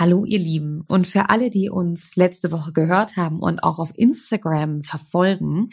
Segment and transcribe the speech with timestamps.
[0.00, 3.92] Hallo ihr Lieben und für alle, die uns letzte Woche gehört haben und auch auf
[3.94, 5.68] Instagram verfolgen,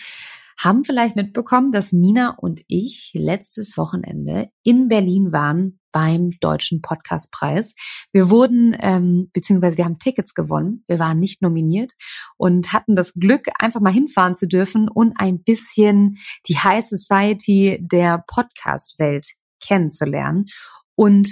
[0.59, 7.73] haben vielleicht mitbekommen, dass Nina und ich letztes Wochenende in Berlin waren beim Deutschen Podcastpreis.
[8.11, 10.83] Wir wurden, ähm, beziehungsweise wir haben Tickets gewonnen.
[10.87, 11.93] Wir waren nicht nominiert
[12.35, 16.17] und hatten das Glück, einfach mal hinfahren zu dürfen und ein bisschen
[16.49, 19.25] die High Society der Podcast-Welt
[19.65, 20.47] kennenzulernen.
[20.95, 21.29] Und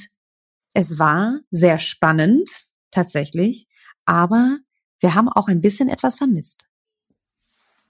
[0.74, 2.65] es war sehr spannend,
[2.96, 3.68] tatsächlich,
[4.06, 4.58] aber
[5.00, 6.68] wir haben auch ein bisschen etwas vermisst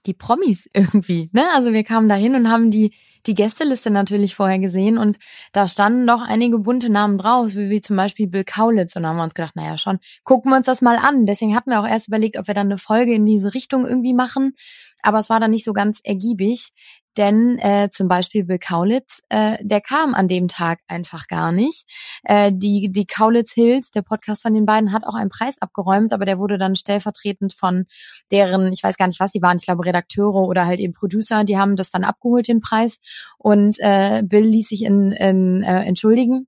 [0.06, 1.30] die Promis irgendwie.
[1.32, 1.44] Ne?
[1.54, 2.94] Also wir kamen dahin und haben die
[3.26, 5.18] die Gästeliste natürlich vorher gesehen und
[5.52, 8.94] da standen doch einige bunte Namen draus, wie, wie zum Beispiel Bill Kaulitz.
[8.94, 11.26] Und da haben wir uns gedacht, naja schon, gucken wir uns das mal an.
[11.26, 14.14] Deswegen hatten wir auch erst überlegt, ob wir dann eine Folge in diese Richtung irgendwie
[14.14, 14.54] machen.
[15.02, 16.70] Aber es war dann nicht so ganz ergiebig.
[17.16, 21.86] Denn äh, zum Beispiel Bill Kaulitz, äh, der kam an dem Tag einfach gar nicht.
[22.24, 26.12] Äh, die, die Kaulitz Hills, der Podcast von den beiden, hat auch einen Preis abgeräumt,
[26.12, 27.86] aber der wurde dann stellvertretend von
[28.30, 31.44] deren, ich weiß gar nicht, was sie waren, ich glaube Redakteure oder halt eben Producer,
[31.44, 32.98] die haben das dann abgeholt, den Preis.
[33.38, 36.46] Und äh, Bill ließ sich in, in, äh, entschuldigen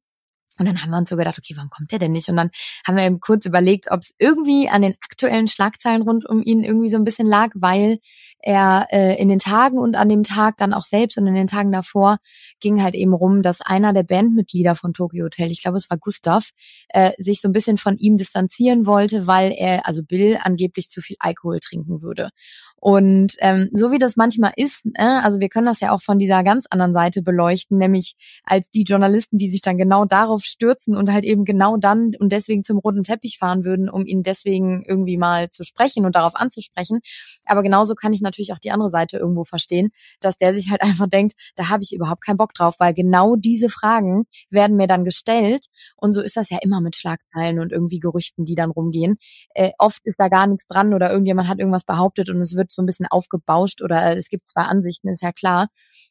[0.59, 2.29] und dann haben wir uns so gedacht, okay, warum kommt der denn nicht?
[2.29, 2.51] Und dann
[2.87, 6.63] haben wir eben kurz überlegt, ob es irgendwie an den aktuellen Schlagzeilen rund um ihn
[6.65, 7.99] irgendwie so ein bisschen lag, weil
[8.41, 11.47] er äh, in den Tagen und an dem Tag dann auch selbst und in den
[11.47, 12.19] Tagen davor
[12.61, 15.99] ging halt eben rum, dass einer der Bandmitglieder von Tokyo Hotel, ich glaube es war
[15.99, 16.51] Gustav,
[16.89, 21.01] äh, sich so ein bisschen von ihm distanzieren wollte, weil er, also Bill, angeblich zu
[21.01, 22.31] viel Alkohol trinken würde.
[22.81, 26.19] Und ähm, so wie das manchmal ist, äh, also wir können das ja auch von
[26.19, 30.97] dieser ganz anderen Seite beleuchten, nämlich als die Journalisten, die sich dann genau darauf stürzen
[30.97, 34.85] und halt eben genau dann und deswegen zum roten Teppich fahren würden, um ihn deswegen
[34.87, 37.01] irgendwie mal zu sprechen und darauf anzusprechen.
[37.47, 39.91] Aber genauso kann ich natürlich auch die andere Seite irgendwo verstehen,
[40.21, 43.35] dass der sich halt einfach denkt, da habe ich überhaupt keinen Bock drauf, weil genau
[43.35, 47.73] diese Fragen werden mir dann gestellt und so ist das ja immer mit Schlagzeilen und
[47.73, 49.17] irgendwie Gerüchten, die dann rumgehen.
[49.55, 52.68] Äh, oft ist da gar nichts dran oder irgendjemand hat irgendwas behauptet und es wird
[52.73, 55.69] so ein bisschen aufgebauscht oder es gibt zwei Ansichten, ist ja klar.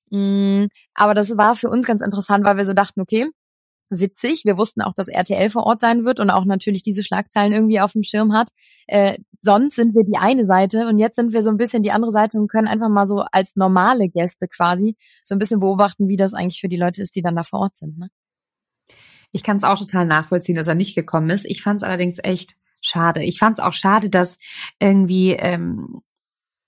[0.09, 3.28] Mm, aber das war für uns ganz interessant, weil wir so dachten, okay,
[3.90, 4.44] witzig.
[4.45, 7.79] Wir wussten auch, dass RTL vor Ort sein wird und auch natürlich diese Schlagzeilen irgendwie
[7.79, 8.50] auf dem Schirm hat.
[8.88, 11.91] Äh, sonst sind wir die eine Seite und jetzt sind wir so ein bisschen die
[11.91, 16.07] andere Seite und können einfach mal so als normale Gäste quasi so ein bisschen beobachten,
[16.07, 17.97] wie das eigentlich für die Leute ist, die dann da vor Ort sind.
[17.97, 18.09] Ne?
[19.31, 21.45] Ich kann es auch total nachvollziehen, dass er nicht gekommen ist.
[21.45, 23.24] Ich fand es allerdings echt schade.
[23.24, 24.38] Ich fand es auch schade, dass
[24.79, 26.01] irgendwie ähm,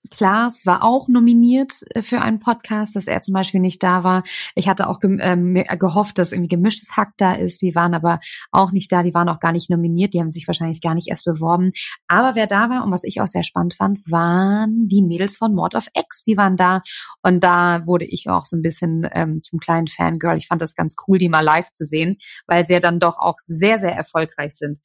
[0.08, 4.24] Klaas war auch nominiert äh, für einen Podcast, dass er zum Beispiel nicht da war.
[4.54, 7.60] Ich hatte auch ge ähm, gehofft, dass irgendwie gemischtes Hack da ist.
[7.60, 8.18] Die waren aber
[8.50, 9.02] auch nicht da.
[9.02, 10.14] Die waren auch gar nicht nominiert.
[10.14, 11.72] Die haben sich wahrscheinlich gar nicht erst beworben.
[12.08, 15.54] Aber wer da war und was ich auch sehr spannend fand, waren die Mädels von
[15.54, 16.22] Mord of X.
[16.22, 16.82] Die waren da
[17.22, 20.38] und da wurde ich auch so ein bisschen ähm, zum kleinen Fangirl.
[20.38, 22.16] Ich fand das ganz cool, die mal live zu sehen,
[22.46, 24.80] weil sie ja dann doch auch sehr, sehr erfolgreich sind.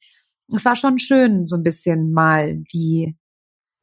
[0.54, 3.16] Es war schon schön, so ein bisschen mal die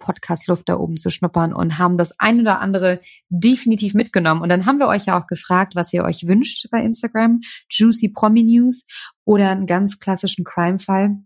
[0.04, 3.00] Podcast-Luft da oben zu schnuppern und haben das ein oder andere
[3.30, 4.42] definitiv mitgenommen.
[4.42, 7.40] Und dann haben wir euch ja auch gefragt, was ihr euch wünscht bei Instagram.
[7.70, 8.86] Juicy Promi News
[9.26, 11.18] oder einen ganz klassischen Crime-Fall.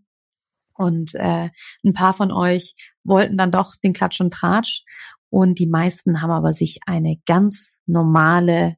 [0.74, 1.50] Und äh,
[1.84, 4.84] ein paar von euch wollten dann doch den Klatsch und Tratsch.
[5.28, 8.76] Und die meisten haben aber sich eine ganz normale,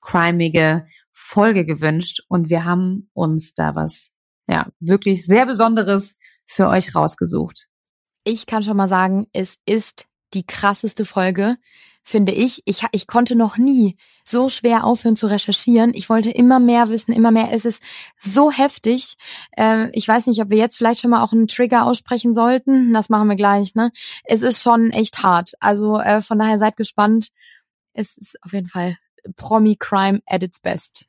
[0.00, 2.22] crimige Folge gewünscht.
[2.28, 4.12] Und wir haben uns da was,
[4.48, 7.68] ja, wirklich sehr Besonderes für euch rausgesucht
[8.24, 11.56] ich kann schon mal sagen, es ist die krasseste Folge,
[12.02, 12.62] finde ich.
[12.64, 15.92] Ich, ich konnte noch nie so schwer aufhören zu recherchieren.
[15.94, 17.50] Ich wollte immer mehr wissen, immer mehr.
[17.52, 17.82] Es ist
[18.18, 19.16] so heftig.
[19.56, 22.92] Äh, ich weiß nicht, ob wir jetzt vielleicht schon mal auch einen Trigger aussprechen sollten.
[22.92, 23.74] Das machen wir gleich.
[23.74, 23.92] Ne?
[24.24, 25.52] Es ist schon echt hart.
[25.60, 27.28] Also äh, von daher seid gespannt.
[27.92, 28.96] Es ist auf jeden Fall
[29.36, 31.06] Promi Crime at its best.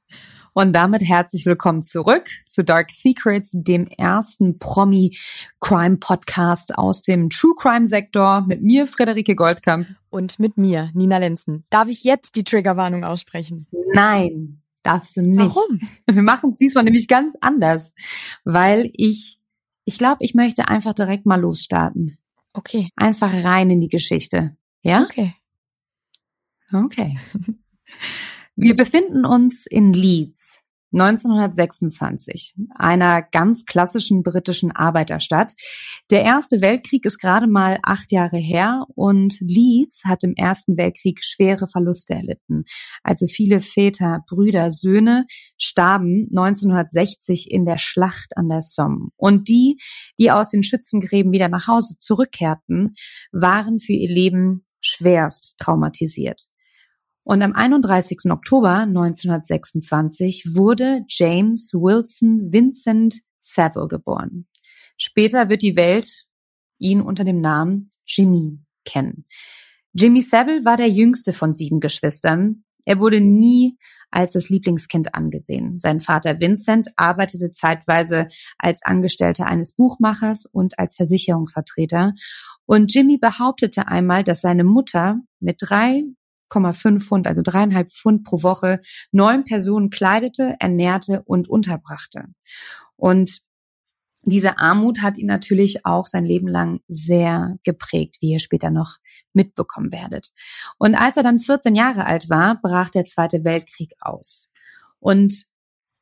[0.53, 5.17] Und damit herzlich willkommen zurück zu Dark Secrets, dem ersten Promi
[5.59, 9.87] Crime Podcast aus dem True Crime Sektor mit mir, Frederike Goldkamp.
[10.09, 11.65] Und mit mir, Nina Lenzen.
[11.71, 13.67] Darf ich jetzt die Triggerwarnung aussprechen?
[13.93, 15.39] Nein, darfst du nicht.
[15.39, 15.79] Warum?
[16.11, 17.93] Wir machen es diesmal nämlich ganz anders,
[18.43, 19.39] weil ich,
[19.85, 22.19] ich glaube, ich möchte einfach direkt mal losstarten.
[22.53, 22.89] Okay.
[22.95, 24.55] Einfach rein in die Geschichte.
[24.83, 25.01] Ja?
[25.03, 25.33] Okay.
[26.71, 27.17] Okay.
[28.55, 30.63] Wir befinden uns in Leeds
[30.93, 35.53] 1926, einer ganz klassischen britischen Arbeiterstadt.
[36.11, 41.23] Der Erste Weltkrieg ist gerade mal acht Jahre her und Leeds hat im Ersten Weltkrieg
[41.23, 42.65] schwere Verluste erlitten.
[43.01, 45.25] Also viele Väter, Brüder, Söhne
[45.57, 49.07] starben 1960 in der Schlacht an der Somme.
[49.15, 49.79] Und die,
[50.19, 52.93] die aus den Schützengräben wieder nach Hause zurückkehrten,
[53.31, 56.52] waren für ihr Leben schwerst traumatisiert.
[57.23, 58.31] Und am 31.
[58.31, 64.47] Oktober 1926 wurde James Wilson Vincent Saville geboren.
[64.97, 66.25] Später wird die Welt
[66.79, 69.25] ihn unter dem Namen Jimmy kennen.
[69.93, 72.63] Jimmy Savile war der jüngste von sieben Geschwistern.
[72.85, 73.77] Er wurde nie
[74.11, 75.79] als das Lieblingskind angesehen.
[75.79, 78.27] Sein Vater Vincent arbeitete zeitweise
[78.57, 82.13] als Angestellter eines Buchmachers und als Versicherungsvertreter.
[82.65, 85.61] Und Jimmy behauptete einmal, dass seine Mutter mit
[86.53, 88.79] 3,5 Pfund, also dreieinhalb Pfund pro Woche,
[89.11, 92.25] neun Personen kleidete, ernährte und unterbrachte.
[92.95, 93.41] Und
[94.25, 98.97] diese Armut hat ihn natürlich auch sein Leben lang sehr geprägt, wie ihr später noch
[99.33, 100.31] mitbekommen werdet.
[100.77, 104.49] Und als er dann 14 Jahre alt war, brach der Zweite Weltkrieg aus.
[104.99, 105.45] Und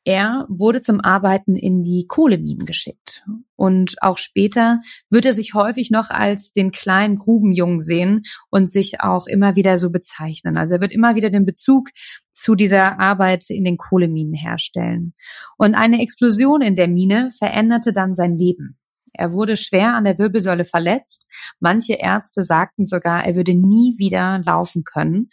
[0.04, 3.24] er wurde zum Arbeiten in die Kohleminen geschickt.
[3.56, 4.82] Und auch später
[5.12, 9.78] wird er sich häufig noch als den kleinen Grubenjungen sehen und sich auch immer wieder
[9.78, 10.58] so bezeichnen.
[10.58, 11.90] Also er wird immer wieder den Bezug
[12.32, 15.14] zu dieser Arbeit in den Kohleminen herstellen.
[15.58, 18.81] Und eine Explosion in der Mine veränderte dann sein Leben.
[19.14, 21.28] Er wurde schwer an der Wirbelsäule verletzt.
[21.60, 25.30] Manche Ärzte sagten sogar, er würde nie wieder laufen können.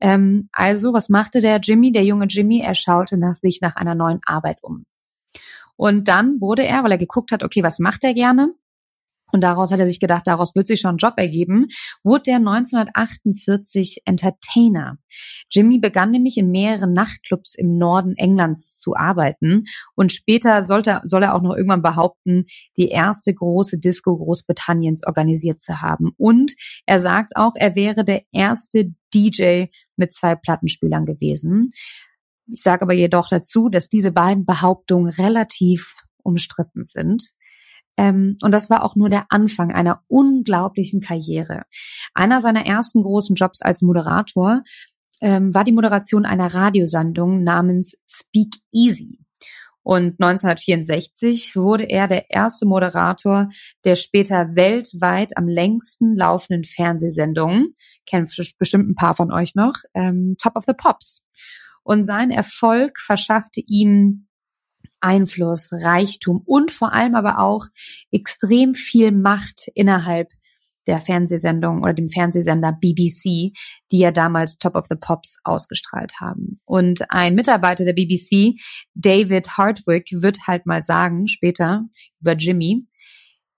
[0.00, 2.60] Ähm, also, was machte der Jimmy, der junge Jimmy?
[2.60, 4.84] Er schaute nach sich nach einer neuen Arbeit um.
[5.76, 8.54] Und dann wurde er, weil er geguckt hat, okay, was macht er gerne?
[9.32, 11.66] Und daraus hat er sich gedacht, daraus wird sich schon ein Job ergeben,
[12.04, 14.98] wurde er 1948 Entertainer.
[15.50, 19.64] Jimmy begann nämlich in mehreren Nachtclubs im Norden Englands zu arbeiten
[19.94, 22.46] und später sollte, soll er auch noch irgendwann behaupten,
[22.76, 26.12] die erste große Disco Großbritanniens organisiert zu haben.
[26.16, 26.52] Und
[26.86, 31.72] er sagt auch, er wäre der erste DJ mit zwei Plattenspielern gewesen.
[32.52, 37.32] Ich sage aber jedoch dazu, dass diese beiden Behauptungen relativ umstritten sind.
[37.96, 41.62] Ähm, und das war auch nur der Anfang einer unglaublichen Karriere.
[42.14, 44.62] Einer seiner ersten großen Jobs als Moderator
[45.20, 49.20] ähm, war die Moderation einer Radiosendung namens Speak Easy.
[49.82, 53.50] Und 1964 wurde er der erste Moderator
[53.84, 57.68] der später weltweit am längsten laufenden Fernsehsendung,
[58.04, 58.28] kennen
[58.58, 61.24] bestimmt ein paar von euch noch, ähm, Top of the Pops.
[61.84, 64.25] Und sein Erfolg verschaffte ihm
[65.06, 67.66] Einfluss, Reichtum und vor allem aber auch
[68.10, 70.32] extrem viel Macht innerhalb
[70.86, 73.52] der Fernsehsendung oder dem Fernsehsender BBC,
[73.90, 76.60] die ja damals Top of the Pops ausgestrahlt haben.
[76.64, 78.58] Und ein Mitarbeiter der BBC,
[78.94, 81.84] David Hardwick, wird halt mal sagen, später
[82.20, 82.86] über Jimmy,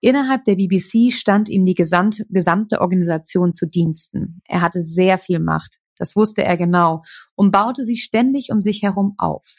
[0.00, 4.40] Innerhalb der BBC stand ihm die gesamte, Organisation zu Diensten.
[4.46, 7.02] Er hatte sehr viel Macht, das wusste er genau,
[7.34, 9.56] und baute sie ständig um sich herum auf.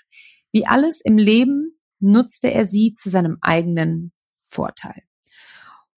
[0.54, 4.12] Wie alles im Leben nutzte er sie zu seinem eigenen
[4.44, 5.04] Vorteil.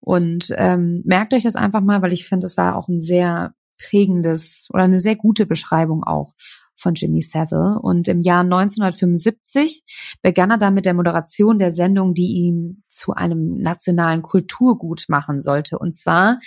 [0.00, 3.54] Und ähm, merkt euch das einfach mal, weil ich finde, es war auch ein sehr
[3.78, 6.34] prägendes oder eine sehr gute Beschreibung auch
[6.74, 7.78] von Jimmy Savile.
[7.80, 9.84] Und im Jahr 1975
[10.20, 15.40] begann er dann mit der Moderation der Sendung, die ihn zu einem nationalen Kulturgut machen
[15.40, 15.78] sollte.
[15.78, 16.40] Und zwar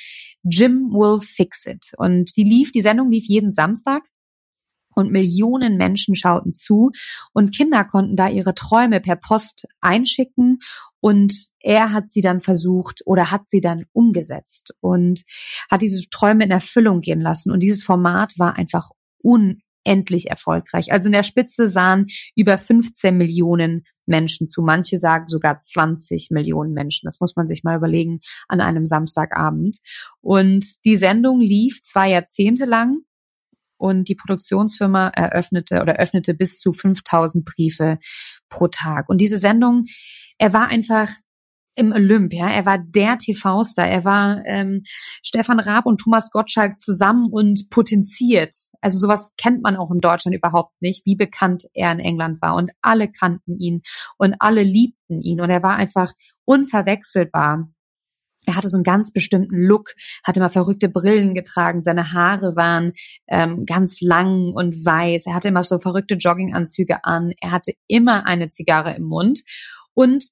[0.43, 1.93] Jim Will Fix It.
[1.97, 4.03] Und die lief, die Sendung lief jeden Samstag
[4.95, 6.92] und Millionen Menschen schauten zu
[7.33, 10.59] und Kinder konnten da ihre Träume per Post einschicken
[11.00, 15.24] und er hat sie dann versucht oder hat sie dann umgesetzt und
[15.69, 18.89] hat diese Träume in Erfüllung gehen lassen und dieses Format war einfach
[19.22, 20.91] unendlich erfolgreich.
[20.91, 24.62] Also in der Spitze sahen über 15 Millionen Menschen zu.
[24.62, 27.08] Manche sagen sogar 20 Millionen Menschen.
[27.08, 29.79] Das muss man sich mal überlegen an einem Samstagabend.
[30.22, 33.00] Und die Sendung lief zwei Jahrzehnte lang
[33.77, 38.00] und die Produktionsfirma eröffnete oder öffnete bis zu 5000 Briefe
[38.50, 39.10] pro Tag.
[39.10, 39.86] Und diese Sendung,
[40.38, 41.10] er war einfach
[41.75, 44.84] im Olymp, ja, er war der TV-Star, er war ähm,
[45.22, 48.55] Stefan Raab und Thomas Gottschalk zusammen und potenziert.
[48.82, 52.55] Also sowas kennt man auch in Deutschland überhaupt nicht, wie bekannt er in England war
[52.55, 53.82] und alle kannten ihn
[54.17, 56.13] und alle liebten ihn und er war einfach
[56.46, 57.70] unverwechselbar.
[58.45, 62.93] Er hatte so einen ganz bestimmten Look, hatte mal verrückte Brillen getragen, seine Haare waren
[63.27, 68.25] ähm, ganz lang und weiß, er hatte immer so verrückte Jogginganzüge an, er hatte immer
[68.25, 69.41] eine Zigarre im Mund.
[69.93, 70.25] Und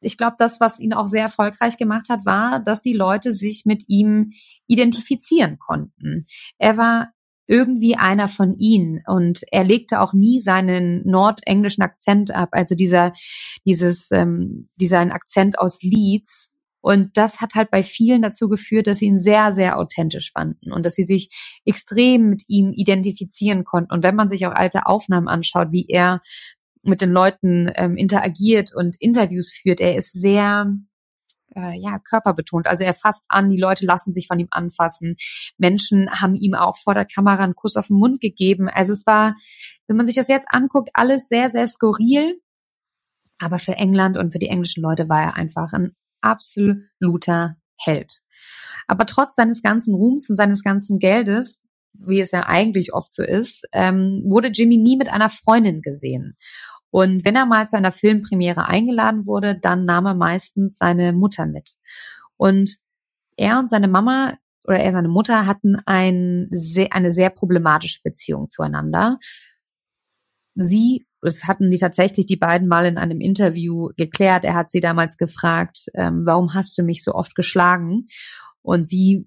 [0.00, 3.64] ich glaube, das, was ihn auch sehr erfolgreich gemacht hat, war, dass die Leute sich
[3.64, 4.32] mit ihm
[4.66, 6.26] identifizieren konnten.
[6.58, 7.10] Er war
[7.46, 13.12] irgendwie einer von ihnen und er legte auch nie seinen nordenglischen Akzent ab, also dieser
[13.66, 16.53] dieses ähm, dieser Akzent aus Leeds,
[16.84, 20.70] und das hat halt bei vielen dazu geführt, dass sie ihn sehr, sehr authentisch fanden
[20.70, 21.30] und dass sie sich
[21.64, 23.90] extrem mit ihm identifizieren konnten.
[23.90, 26.20] Und wenn man sich auch alte Aufnahmen anschaut, wie er
[26.82, 30.74] mit den Leuten ähm, interagiert und Interviews führt, er ist sehr
[31.56, 32.66] äh, ja, körperbetont.
[32.66, 35.16] Also er fasst an, die Leute lassen sich von ihm anfassen.
[35.56, 38.68] Menschen haben ihm auch vor der Kamera einen Kuss auf den Mund gegeben.
[38.68, 39.36] Also es war,
[39.86, 42.42] wenn man sich das jetzt anguckt, alles sehr, sehr skurril.
[43.38, 48.20] Aber für England und für die englischen Leute war er einfach ein absoluter Held.
[48.86, 51.60] Aber trotz seines ganzen Ruhms und seines ganzen Geldes,
[51.92, 56.36] wie es ja eigentlich oft so ist, ähm, wurde Jimmy nie mit einer Freundin gesehen.
[56.90, 61.46] Und wenn er mal zu einer Filmpremiere eingeladen wurde, dann nahm er meistens seine Mutter
[61.46, 61.72] mit.
[62.36, 62.78] Und
[63.36, 64.34] er und seine Mama
[64.66, 66.50] oder er und seine Mutter hatten ein
[66.90, 69.18] eine sehr problematische Beziehung zueinander.
[70.54, 74.44] Sie, es hatten die tatsächlich die beiden mal in einem Interview geklärt.
[74.44, 78.06] Er hat sie damals gefragt, ähm, warum hast du mich so oft geschlagen?
[78.62, 79.26] Und sie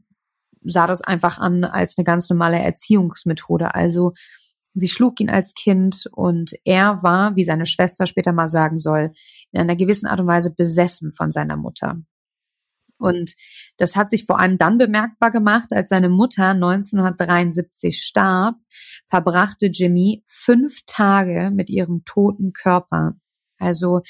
[0.63, 3.75] sah das einfach an als eine ganz normale Erziehungsmethode.
[3.75, 4.13] Also
[4.79, 9.11] Sie schlug ihn als Kind und er war, wie seine Schwester später mal sagen soll,
[9.51, 11.99] in einer gewissen Art und Weise besessen von seiner Mutter.
[12.99, 13.33] Und
[13.77, 18.55] das hat sich vor allem dann bemerkbar gemacht, als seine Mutter 1973 starb,
[19.07, 23.15] verbrachte Jimmy fünf Tage mit ihrem toten Körper.
[23.59, 24.01] Also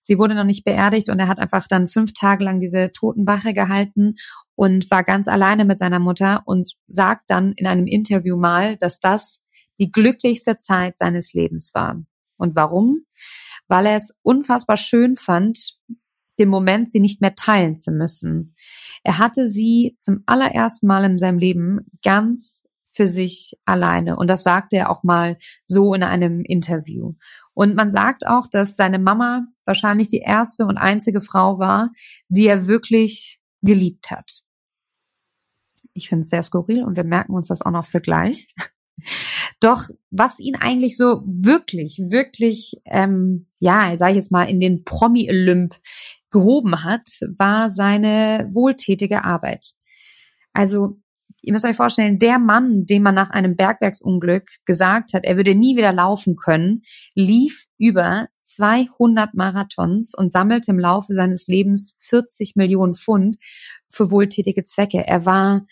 [0.00, 3.52] sie wurde noch nicht beerdigt und er hat einfach dann fünf Tage lang diese Totenwache
[3.52, 4.16] gehalten
[4.54, 9.00] und war ganz alleine mit seiner Mutter und sagt dann in einem Interview mal, dass
[9.00, 9.42] das
[9.78, 12.02] die glücklichste Zeit seines Lebens war.
[12.36, 13.04] Und warum?
[13.68, 15.78] Weil er es unfassbar schön fand,
[16.38, 18.54] den Moment, sie nicht mehr teilen zu müssen.
[19.02, 22.64] Er hatte sie zum allerersten Mal in seinem Leben ganz
[22.94, 24.16] für sich alleine.
[24.16, 25.36] Und das sagte er auch mal
[25.66, 27.14] so in einem Interview.
[27.52, 31.90] Und man sagt auch, dass seine Mama wahrscheinlich die erste und einzige Frau war,
[32.28, 34.42] die er wirklich geliebt hat.
[35.92, 38.48] Ich finde es sehr skurril und wir merken uns das auch noch für gleich.
[39.60, 44.84] Doch was ihn eigentlich so wirklich, wirklich, ähm, ja, sage ich jetzt mal, in den
[44.84, 45.74] Promi-Olymp
[46.34, 47.04] gehoben hat,
[47.38, 49.70] war seine wohltätige Arbeit.
[50.52, 50.98] Also
[51.42, 55.54] ihr müsst euch vorstellen, der Mann, dem man nach einem Bergwerksunglück gesagt hat, er würde
[55.54, 56.82] nie wieder laufen können,
[57.14, 63.36] lief über 200 Marathons und sammelte im Laufe seines Lebens 40 Millionen Pfund
[63.88, 65.06] für wohltätige Zwecke.
[65.06, 65.66] Er war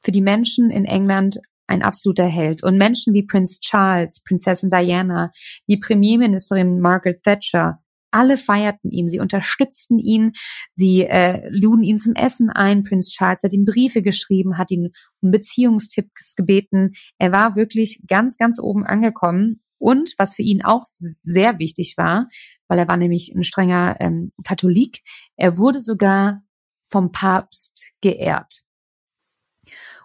[0.00, 2.62] für die Menschen in England ein absoluter Held.
[2.62, 5.32] Und Menschen wie Prince Charles, Prinzessin Diana,
[5.66, 10.32] die Premierministerin Margaret Thatcher, alle feierten ihn, sie unterstützten ihn,
[10.74, 12.82] sie äh, luden ihn zum Essen ein.
[12.82, 16.92] Prince Charles hat ihm Briefe geschrieben, hat ihn um Beziehungstipps gebeten.
[17.18, 19.62] Er war wirklich ganz, ganz oben angekommen.
[19.80, 22.28] Und was für ihn auch sehr wichtig war,
[22.66, 25.02] weil er war nämlich ein strenger ähm, Katholik,
[25.36, 26.42] er wurde sogar
[26.90, 28.62] vom Papst geehrt.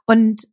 [0.05, 0.43] Und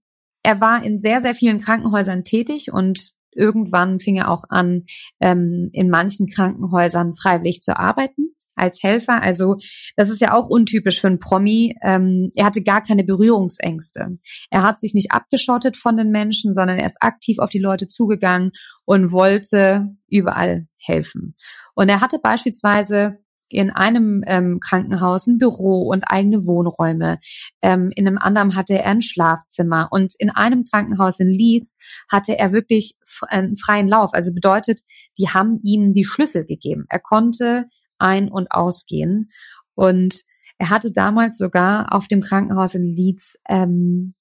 [0.42, 4.84] er war in sehr, sehr vielen Krankenhäusern tätig und irgendwann fing er auch an,
[5.20, 9.22] ähm, in manchen Krankenhäusern freiwillig zu arbeiten als Helfer.
[9.22, 9.56] Also
[9.96, 11.76] das ist ja auch untypisch für einen Promi.
[11.82, 14.18] Ähm, er hatte gar keine Berührungsängste.
[14.50, 17.88] Er hat sich nicht abgeschottet von den Menschen, sondern er ist aktiv auf die Leute
[17.88, 18.52] zugegangen
[18.84, 21.34] und wollte überall helfen.
[21.74, 23.18] Und er hatte beispielsweise
[23.52, 27.18] in einem ähm, Krankenhaus ein Büro und eigene Wohnräume.
[27.62, 29.88] Ähm, in einem anderen hatte er ein Schlafzimmer.
[29.90, 31.74] Und in einem Krankenhaus in Leeds
[32.10, 32.96] hatte er wirklich
[33.28, 34.14] einen freien Lauf.
[34.14, 34.80] Also bedeutet,
[35.18, 36.86] die haben ihm die Schlüssel gegeben.
[36.88, 37.66] Er konnte
[37.98, 39.30] ein- und ausgehen.
[39.74, 40.22] Und
[40.58, 44.14] er hatte damals sogar auf dem Krankenhaus in Leeds ähm,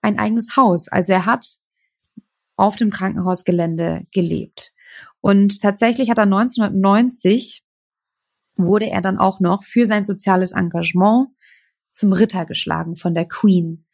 [0.00, 0.88] ein eigenes Haus.
[0.88, 1.46] Also er hat
[2.56, 4.72] auf dem Krankenhausgelände gelebt.
[5.20, 7.61] Und tatsächlich hat er 1990
[8.56, 11.28] wurde er dann auch noch für sein soziales Engagement
[11.90, 13.86] zum Ritter geschlagen von der Queen.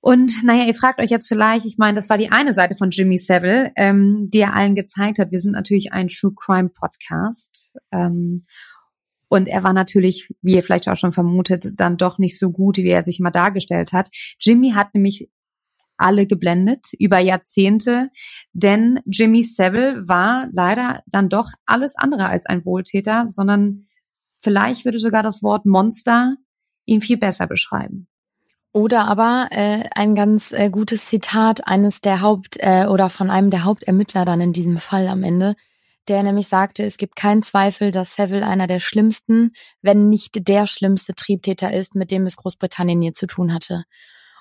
[0.00, 2.90] Und naja, ihr fragt euch jetzt vielleicht, ich meine, das war die eine Seite von
[2.90, 5.32] Jimmy Savile, ähm, die er allen gezeigt hat.
[5.32, 7.74] Wir sind natürlich ein True Crime Podcast.
[7.90, 8.46] Ähm,
[9.28, 12.76] und er war natürlich, wie ihr vielleicht auch schon vermutet, dann doch nicht so gut,
[12.76, 14.08] wie er sich immer dargestellt hat.
[14.38, 15.28] Jimmy hat nämlich
[15.98, 18.10] alle geblendet über Jahrzehnte,
[18.52, 23.86] denn Jimmy Savile war leider dann doch alles andere als ein Wohltäter, sondern
[24.42, 26.36] vielleicht würde sogar das Wort Monster
[26.84, 28.08] ihn viel besser beschreiben.
[28.72, 33.50] Oder aber äh, ein ganz äh, gutes Zitat eines der Haupt- äh, oder von einem
[33.50, 35.54] der Hauptermittler dann in diesem Fall am Ende,
[36.08, 40.66] der nämlich sagte, es gibt keinen Zweifel, dass Savile einer der schlimmsten, wenn nicht der
[40.66, 43.84] schlimmste Triebtäter ist, mit dem es Großbritannien je zu tun hatte.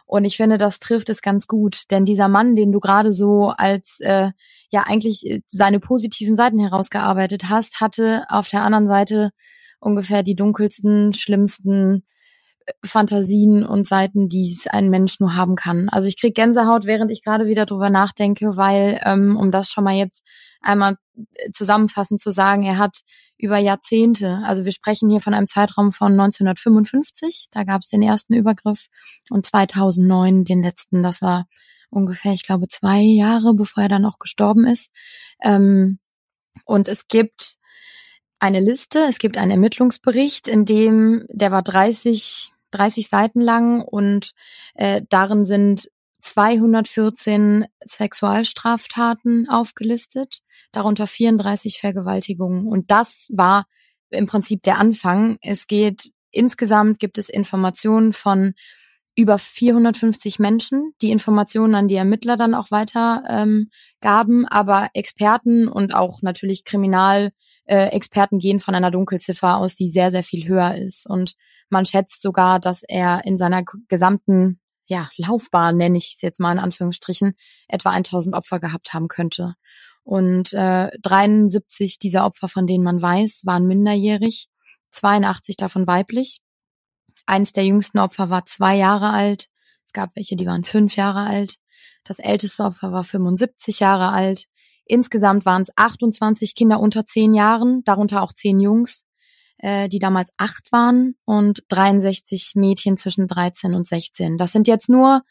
[0.06, 3.54] Und ich finde, das trifft es ganz gut, denn dieser Mann, den du gerade so
[3.58, 4.30] als äh,
[4.70, 9.32] ja eigentlich äh, seine positiven Seiten herausgearbeitet hast, hatte auf der anderen Seite
[9.80, 12.04] ungefähr die dunkelsten, schlimmsten
[12.66, 15.90] äh, Fantasien und Seiten, die es ein Mensch nur haben kann.
[15.90, 19.84] Also ich krieg Gänsehaut, während ich gerade wieder drüber nachdenke, weil, ähm, um das schon
[19.84, 20.24] mal jetzt
[20.66, 20.98] einmal
[21.34, 23.02] äh, zusammenfassend zu sagen, er hat
[23.38, 28.02] über Jahrzehnte, also wir sprechen hier von einem Zeitraum von 1955, da gab es den
[28.02, 28.88] ersten Übergriff
[29.30, 31.48] und 2009 den letzten, das war
[31.90, 34.92] ungefähr, ich glaube, zwei Jahre, bevor er dann auch gestorben ist.
[35.42, 36.00] Ähm,
[36.66, 37.56] und es gibt
[38.40, 44.32] eine Liste, es gibt einen Ermittlungsbericht, in dem, der war 30, 30 Seiten lang und
[44.76, 45.90] äh, darin sind
[46.25, 50.39] 214 Sexualstraftaten aufgelistet,
[50.72, 52.65] darunter 34 Vergewaltigungen.
[52.65, 53.65] Und das war
[54.10, 55.38] im Prinzip der Anfang.
[55.41, 58.53] Es geht, insgesamt gibt es Informationen von
[59.15, 63.70] über 450 Menschen, die Informationen an die Ermittler dann auch weiter ähm,
[64.01, 70.12] gaben, aber Experten und auch natürlich Kriminalexperten äh, gehen von einer Dunkelziffer aus, die sehr,
[70.12, 71.08] sehr viel höher ist.
[71.08, 71.36] Und
[71.70, 76.51] man schätzt sogar, dass er in seiner gesamten ja, Laufbahn, nenne ich es jetzt mal
[76.51, 77.36] in Anführungsstrichen,
[77.68, 79.56] etwa 1000 Opfer gehabt haben könnte.
[80.04, 84.48] Und äh, 73 dieser Opfer, von denen man weiß, waren minderjährig,
[84.92, 86.42] 82 davon weiblich.
[87.25, 89.48] Eins der jüngsten Opfer war zwei Jahre alt.
[89.84, 91.56] Es gab welche, die waren fünf Jahre alt.
[92.04, 94.46] Das älteste Opfer war 75 Jahre alt.
[94.86, 99.06] Insgesamt waren es 28 Kinder unter zehn Jahren, darunter auch zehn Jungs,
[99.58, 104.38] äh, die damals acht waren und 63 Mädchen zwischen 13 und 16.
[104.38, 105.22] Das sind jetzt nur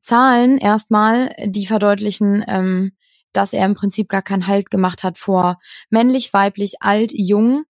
[0.00, 2.92] Zahlen erstmal, die verdeutlichen, ähm,
[3.32, 5.58] dass er im Prinzip gar keinen Halt gemacht hat vor
[5.90, 7.64] männlich, weiblich, alt, jung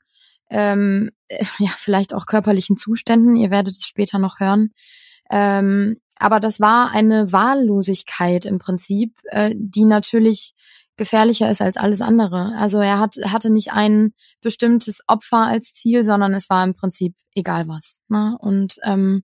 [0.50, 1.10] ähm,
[1.58, 3.36] ja, vielleicht auch körperlichen Zuständen.
[3.36, 4.72] Ihr werdet es später noch hören.
[5.30, 10.54] Ähm, aber das war eine Wahllosigkeit im Prinzip, äh, die natürlich
[10.98, 12.54] gefährlicher ist als alles andere.
[12.56, 14.12] Also er hat, hatte nicht ein
[14.42, 18.00] bestimmtes Opfer als Ziel, sondern es war im Prinzip egal was.
[18.08, 18.36] Ne?
[18.40, 19.22] Und ähm,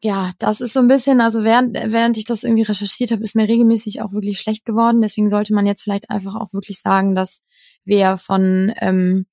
[0.00, 3.34] ja, das ist so ein bisschen, also während, während ich das irgendwie recherchiert habe, ist
[3.34, 5.00] mir regelmäßig auch wirklich schlecht geworden.
[5.00, 7.40] Deswegen sollte man jetzt vielleicht einfach auch wirklich sagen, dass
[7.84, 9.26] wir von ähm,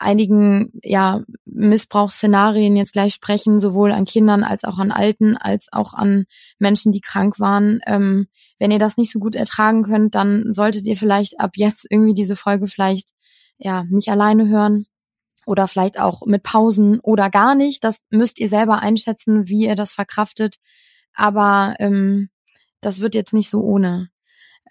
[0.00, 5.94] einigen ja, Missbrauchsszenarien jetzt gleich sprechen, sowohl an Kindern als auch an Alten, als auch
[5.94, 6.24] an
[6.58, 7.80] Menschen, die krank waren.
[7.86, 8.26] Ähm,
[8.58, 12.14] wenn ihr das nicht so gut ertragen könnt, dann solltet ihr vielleicht ab jetzt irgendwie
[12.14, 13.10] diese Folge vielleicht
[13.58, 14.86] ja nicht alleine hören
[15.46, 17.84] oder vielleicht auch mit Pausen oder gar nicht.
[17.84, 20.56] Das müsst ihr selber einschätzen, wie ihr das verkraftet.
[21.14, 22.30] Aber ähm,
[22.80, 24.10] das wird jetzt nicht so ohne.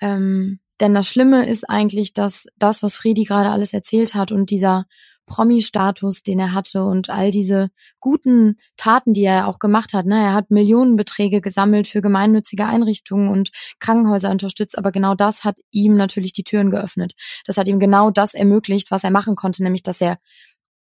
[0.01, 4.49] Ähm, denn das Schlimme ist eigentlich, dass das, was Fredi gerade alles erzählt hat und
[4.49, 4.86] dieser
[5.25, 10.05] Promi-Status, den er hatte und all diese guten Taten, die er auch gemacht hat.
[10.05, 10.15] Ne?
[10.15, 15.95] Er hat Millionenbeträge gesammelt für gemeinnützige Einrichtungen und Krankenhäuser unterstützt, aber genau das hat ihm
[15.95, 17.13] natürlich die Türen geöffnet.
[17.45, 20.17] Das hat ihm genau das ermöglicht, was er machen konnte, nämlich dass er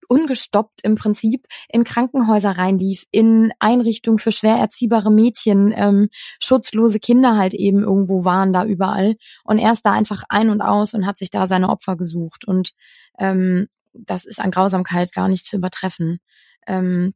[0.09, 7.39] ungestoppt im Prinzip in Krankenhäuser reinlief, in Einrichtungen für schwer erziehbare Mädchen, ähm, schutzlose Kinder
[7.39, 9.15] halt eben irgendwo waren da überall.
[9.45, 12.47] Und er ist da einfach ein und aus und hat sich da seine Opfer gesucht.
[12.47, 12.73] Und
[13.19, 16.19] ähm, das ist an Grausamkeit gar nicht zu übertreffen.
[16.67, 17.15] Ähm,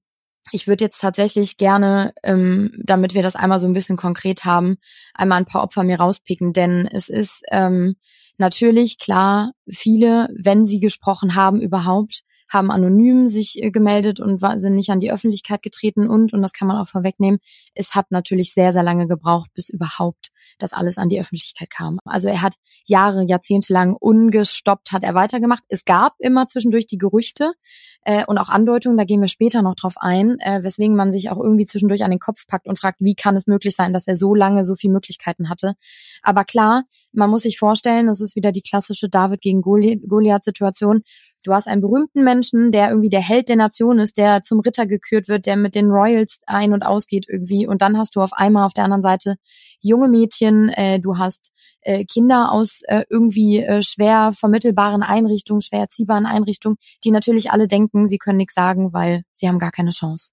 [0.52, 4.76] ich würde jetzt tatsächlich gerne, ähm, damit wir das einmal so ein bisschen konkret haben,
[5.14, 7.96] einmal ein paar Opfer mir rauspicken, denn es ist ähm,
[8.38, 14.76] natürlich klar, viele, wenn sie gesprochen haben überhaupt, haben anonym sich äh, gemeldet und sind
[14.76, 17.40] nicht an die Öffentlichkeit getreten und, und das kann man auch vorwegnehmen,
[17.74, 21.98] es hat natürlich sehr, sehr lange gebraucht, bis überhaupt das alles an die Öffentlichkeit kam.
[22.04, 22.54] Also er hat
[22.86, 25.64] Jahre, Jahrzehnte lang ungestoppt, hat er weitergemacht.
[25.68, 27.52] Es gab immer zwischendurch die Gerüchte
[28.06, 31.28] äh, und auch Andeutungen, da gehen wir später noch drauf ein, äh, weswegen man sich
[31.28, 34.06] auch irgendwie zwischendurch an den Kopf packt und fragt, wie kann es möglich sein, dass
[34.06, 35.74] er so lange so viele Möglichkeiten hatte.
[36.22, 41.02] Aber klar, man muss sich vorstellen, das ist wieder die klassische David gegen Goliath-Situation.
[41.42, 44.86] Du hast einen berühmten Menschen, der irgendwie der Held der Nation ist, der zum Ritter
[44.86, 47.66] gekürt wird, der mit den Royals ein- und ausgeht irgendwie.
[47.66, 49.34] Und dann hast du auf einmal auf der anderen Seite
[49.80, 51.50] junge Mädchen, äh, du hast
[51.87, 57.68] äh, Kinder aus äh, irgendwie äh, schwer vermittelbaren Einrichtungen, schwer erziehbaren Einrichtungen, die natürlich alle
[57.68, 60.33] denken, sie können nichts sagen, weil sie haben gar keine Chance.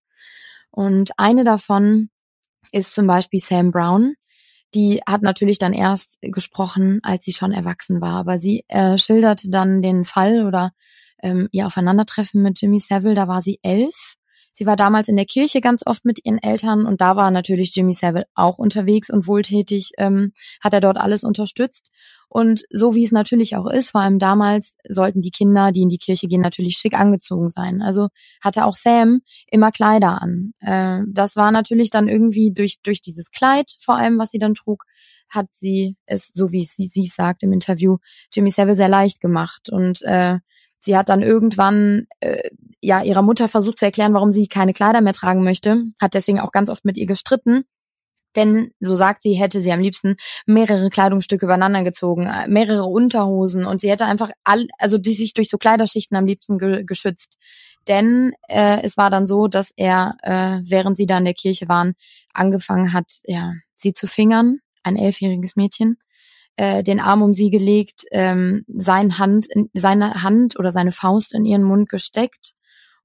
[0.72, 2.10] Und eine davon
[2.72, 4.16] ist zum Beispiel Sam Brown.
[4.74, 9.52] Die hat natürlich dann erst gesprochen, als sie schon erwachsen war, aber sie äh, schilderte
[9.52, 10.72] dann den Fall oder
[11.22, 14.16] ähm, ihr Aufeinandertreffen mit Jimmy Savile, da war sie elf.
[14.54, 17.76] Sie war damals in der Kirche ganz oft mit ihren Eltern und da war natürlich
[17.76, 21.89] Jimmy Savile auch unterwegs und wohltätig, ähm, hat er dort alles unterstützt.
[22.30, 25.89] Und so wie es natürlich auch ist, vor allem damals, sollten die Kinder, die in
[25.89, 27.84] die Kirche gehen, natürlich schick angezogen sein.
[27.84, 28.08] Also
[28.42, 30.54] hatte auch Sam immer Kleider an.
[30.60, 34.56] Äh, das war natürlich dann irgendwie durch, durch dieses Kleid, vor allem, was sie dann
[34.56, 34.86] trug,
[35.30, 37.98] hat sie es, so wie sie, sie sagt im Interview,
[38.34, 39.70] Jimmy Savile sehr leicht gemacht.
[39.72, 40.39] Und äh,
[40.84, 42.50] Sie hat dann irgendwann äh,
[42.82, 46.39] ja ihrer Mutter versucht zu erklären, warum sie keine Kleider mehr tragen möchte, hat deswegen
[46.39, 47.63] auch ganz oft mit ihr gestritten.
[48.36, 50.15] Denn, so sagt sie, hätte sie am liebsten
[50.46, 55.34] mehrere Kleidungsstücke übereinander gezogen, äh, mehrere Unterhosen und sie hätte einfach all, also die sich
[55.34, 57.38] durch so Kleiderschichten am liebsten ge geschützt.
[57.88, 61.67] Denn äh, es war dann so, dass er, äh, während sie da in der Kirche
[61.69, 61.93] waren,
[62.34, 65.98] angefangen hat, ja, sie zu fingern, ein elfjähriges Mädchen,
[66.56, 71.34] äh, den Arm um sie gelegt, ähm, sein Hand, in, seine Hand oder seine Faust
[71.34, 72.54] in ihren Mund gesteckt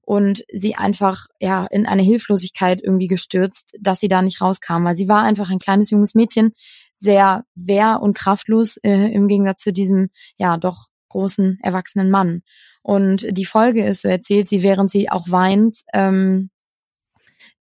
[0.01, 4.95] und sie einfach ja in eine Hilflosigkeit irgendwie gestürzt, dass sie da nicht rauskam, weil
[4.95, 6.53] sie war einfach ein kleines junges Mädchen,
[6.95, 12.41] sehr wehr und kraftlos äh, im Gegensatz zu diesem ja doch großen erwachsenen Mann.
[12.81, 16.49] Und die Folge ist, so erzählt sie, während sie auch weint, ähm,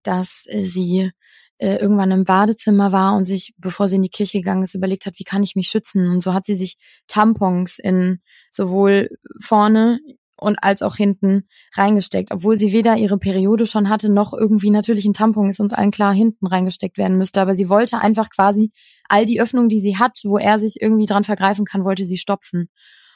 [0.03, 1.11] dass sie
[1.59, 5.07] äh, irgendwann im Badezimmer war und sich, bevor sie in die Kirche gegangen ist, überlegt
[5.07, 6.09] hat, wie kann ich mich schützen?
[6.09, 9.99] Und so hat sie sich Tampons in sowohl vorne
[10.41, 15.05] und als auch hinten reingesteckt, obwohl sie weder ihre Periode schon hatte, noch irgendwie natürlich
[15.05, 17.41] ein Tampon ist uns allen klar hinten reingesteckt werden müsste.
[17.41, 18.71] Aber sie wollte einfach quasi
[19.09, 22.19] all die Öffnungen, die sie hat, wo er sich irgendwie dran vergreifen kann, wollte sie
[22.19, 22.69] stopfen.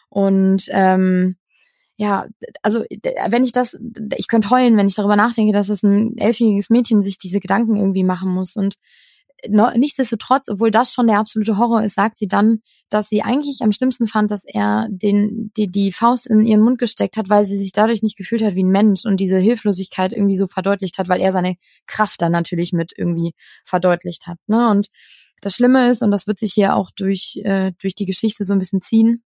[0.08, 1.36] Und ähm,
[2.02, 2.26] ja,
[2.62, 2.84] also
[3.28, 3.78] wenn ich das,
[4.16, 7.76] ich könnte heulen, wenn ich darüber nachdenke, dass es ein elfjähriges Mädchen sich diese Gedanken
[7.76, 8.56] irgendwie machen muss.
[8.56, 8.74] Und
[9.48, 12.58] nichtsdestotrotz, obwohl das schon der absolute Horror ist, sagt sie dann,
[12.90, 16.80] dass sie eigentlich am schlimmsten fand, dass er den, die, die Faust in ihren Mund
[16.80, 20.12] gesteckt hat, weil sie sich dadurch nicht gefühlt hat wie ein Mensch und diese Hilflosigkeit
[20.12, 21.54] irgendwie so verdeutlicht hat, weil er seine
[21.86, 23.32] Kraft dann natürlich mit irgendwie
[23.64, 24.38] verdeutlicht hat.
[24.48, 24.68] Ne?
[24.70, 24.88] Und
[25.40, 28.54] das Schlimme ist, und das wird sich hier auch durch, äh, durch die Geschichte so
[28.54, 29.22] ein bisschen ziehen,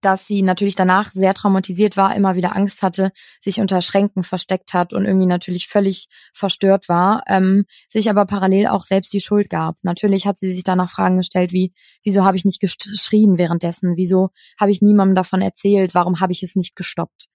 [0.00, 4.72] dass sie natürlich danach sehr traumatisiert war, immer wieder Angst hatte, sich unter Schränken versteckt
[4.74, 9.50] hat und irgendwie natürlich völlig verstört war, ähm, sich aber parallel auch selbst die Schuld
[9.50, 9.76] gab.
[9.82, 11.72] Natürlich hat sie sich danach Fragen gestellt, wie,
[12.02, 13.96] wieso habe ich nicht geschrien währenddessen?
[13.96, 15.94] Wieso habe ich niemandem davon erzählt?
[15.94, 17.26] Warum habe ich es nicht gestoppt?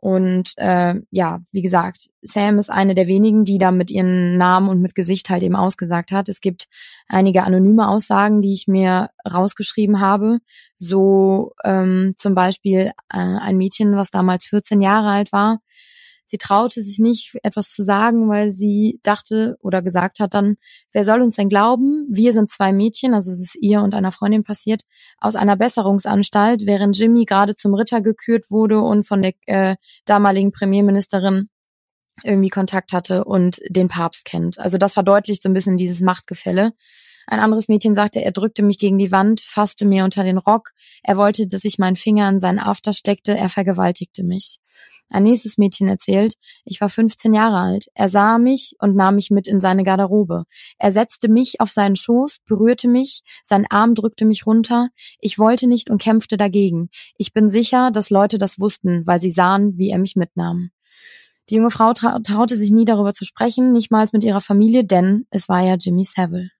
[0.00, 4.68] Und äh, ja, wie gesagt, Sam ist eine der wenigen, die da mit ihren Namen
[4.68, 6.30] und mit Gesicht halt eben ausgesagt hat.
[6.30, 6.68] Es gibt
[7.06, 10.38] einige anonyme Aussagen, die ich mir rausgeschrieben habe.
[10.78, 15.60] So ähm, zum Beispiel äh, ein Mädchen, was damals 14 Jahre alt war,
[16.30, 20.58] Sie traute sich nicht, etwas zu sagen, weil sie dachte oder gesagt hat dann,
[20.92, 22.06] wer soll uns denn glauben?
[22.08, 24.82] Wir sind zwei Mädchen, also es ist ihr und einer Freundin passiert,
[25.18, 30.52] aus einer Besserungsanstalt, während Jimmy gerade zum Ritter gekürt wurde und von der äh, damaligen
[30.52, 31.48] Premierministerin
[32.22, 34.60] irgendwie Kontakt hatte und den Papst kennt.
[34.60, 36.74] Also das verdeutlicht so ein bisschen dieses Machtgefälle.
[37.26, 40.70] Ein anderes Mädchen sagte, er drückte mich gegen die Wand, fasste mir unter den Rock,
[41.02, 44.60] er wollte, dass ich meinen Finger in seinen After steckte, er vergewaltigte mich.
[45.10, 47.86] Ein nächstes Mädchen erzählt, ich war 15 Jahre alt.
[47.94, 50.44] Er sah mich und nahm mich mit in seine Garderobe.
[50.78, 54.88] Er setzte mich auf seinen Schoß, berührte mich, sein Arm drückte mich runter.
[55.18, 56.90] Ich wollte nicht und kämpfte dagegen.
[57.18, 60.70] Ich bin sicher, dass Leute das wussten, weil sie sahen, wie er mich mitnahm.
[61.48, 64.84] Die junge Frau tra traute sich nie darüber zu sprechen, nicht mal mit ihrer Familie,
[64.84, 66.50] denn es war ja Jimmy Savile.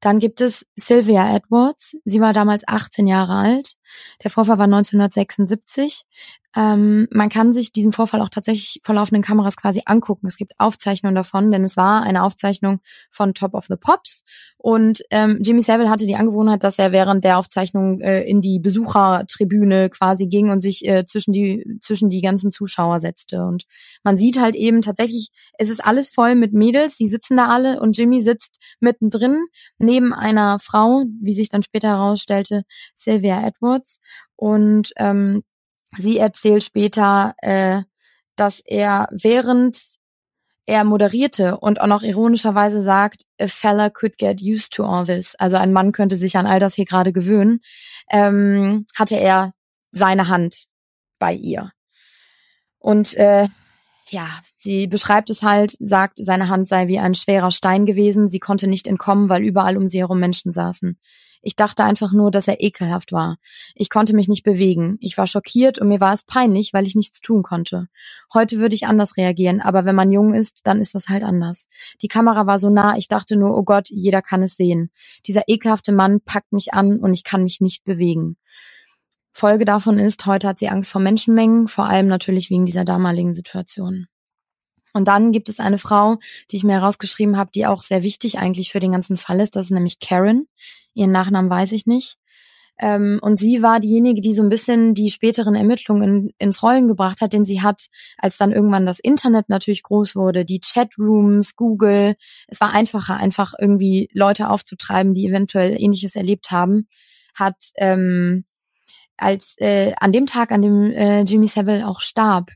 [0.00, 1.96] Dann gibt es Sylvia Edwards.
[2.04, 3.74] Sie war damals 18 Jahre alt.
[4.22, 6.06] Der Vorfall war 1976.
[6.56, 10.28] Ähm, man kann sich diesen Vorfall auch tatsächlich vor laufenden Kameras quasi angucken.
[10.28, 12.80] Es gibt Aufzeichnungen davon, denn es war eine Aufzeichnung
[13.10, 14.22] von Top of the Pops.
[14.56, 18.60] Und ähm, Jimmy Savile hatte die Angewohnheit, dass er während der Aufzeichnung äh, in die
[18.60, 23.44] Besuchertribüne quasi ging und sich äh, zwischen die zwischen die ganzen Zuschauer setzte.
[23.44, 23.64] Und
[24.04, 27.80] man sieht halt eben tatsächlich, es ist alles voll mit Mädels, die sitzen da alle
[27.80, 29.44] und Jimmy sitzt mittendrin
[29.78, 32.62] neben einer Frau, wie sich dann später herausstellte,
[32.94, 33.83] Sylvia Edwards.
[34.36, 35.42] Und ähm,
[35.96, 37.82] Sie erzählt später, äh,
[38.36, 39.98] dass er während
[40.66, 45.34] er moderierte und auch noch ironischerweise sagt, a fella could get used to all this,
[45.34, 47.60] also ein Mann könnte sich an all das hier gerade gewöhnen,
[48.10, 49.52] ähm, hatte er
[49.92, 50.64] seine Hand
[51.18, 51.70] bei ihr.
[52.78, 53.46] Und äh,
[54.08, 58.40] ja, sie beschreibt es halt, sagt, seine Hand sei wie ein schwerer Stein gewesen, sie
[58.40, 60.98] konnte nicht entkommen, weil überall um sie herum Menschen saßen.
[61.46, 63.36] Ich dachte einfach nur, dass er ekelhaft war.
[63.74, 64.96] Ich konnte mich nicht bewegen.
[65.00, 67.88] Ich war schockiert und mir war es peinlich, weil ich nichts tun konnte.
[68.32, 71.66] Heute würde ich anders reagieren, aber wenn man jung ist, dann ist das halt anders.
[72.00, 74.90] Die Kamera war so nah, ich dachte nur, oh Gott, jeder kann es sehen.
[75.26, 78.38] Dieser ekelhafte Mann packt mich an und ich kann mich nicht bewegen.
[79.32, 83.34] Folge davon ist, heute hat sie Angst vor Menschenmengen, vor allem natürlich wegen dieser damaligen
[83.34, 84.06] Situation.
[84.94, 86.16] Und dann gibt es eine Frau,
[86.50, 89.56] die ich mir herausgeschrieben habe, die auch sehr wichtig eigentlich für den ganzen Fall ist.
[89.56, 90.46] Das ist nämlich Karen.
[90.94, 92.16] Ihren Nachnamen weiß ich nicht.
[92.80, 96.88] Ähm, und sie war diejenige, die so ein bisschen die späteren Ermittlungen in, ins Rollen
[96.88, 97.86] gebracht hat, denn sie hat,
[98.18, 102.14] als dann irgendwann das Internet natürlich groß wurde, die Chatrooms, Google,
[102.48, 106.88] es war einfacher, einfach irgendwie Leute aufzutreiben, die eventuell Ähnliches erlebt haben,
[107.34, 108.44] hat ähm,
[109.16, 112.50] als äh, an dem Tag, an dem äh, Jimmy Savile auch starb,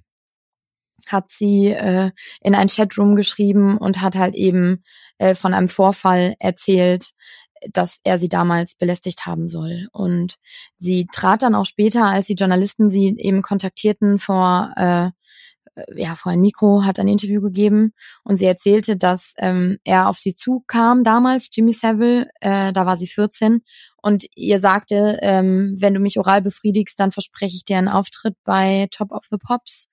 [1.08, 4.82] hat sie äh, in ein Chatroom geschrieben und hat halt eben
[5.18, 7.10] äh, von einem Vorfall erzählt,
[7.72, 9.88] dass er sie damals belästigt haben soll.
[9.92, 10.36] Und
[10.76, 15.10] sie trat dann auch später, als die Journalisten sie eben kontaktierten vor äh,
[15.94, 17.92] ja vor ein Mikro, hat ein Interview gegeben
[18.24, 22.96] und sie erzählte, dass ähm, er auf sie zukam damals, Jimmy Savile, äh, da war
[22.96, 23.62] sie 14
[24.02, 28.34] und ihr sagte, ähm, wenn du mich oral befriedigst, dann verspreche ich dir einen Auftritt
[28.44, 29.88] bei Top of the Pops.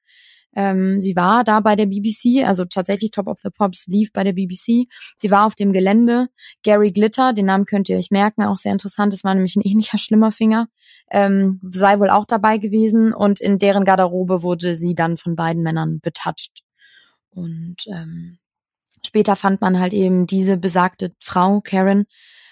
[0.56, 4.24] Ähm, sie war da bei der BBC, also tatsächlich Top of the Pops lief bei
[4.24, 4.88] der BBC.
[5.15, 6.28] Sie war auf dem Gelände.
[6.63, 9.13] Gary Glitter, den Namen könnt ihr euch merken, auch sehr interessant.
[9.13, 10.68] Das war nämlich ein ähnlicher Schlimmerfinger.
[11.12, 15.62] Ähm, sei wohl auch dabei gewesen und in deren Garderobe wurde sie dann von beiden
[15.62, 16.63] Männern betatscht.
[17.32, 18.38] Und ähm,
[19.06, 22.06] später fand man halt eben diese besagte Frau, Karen,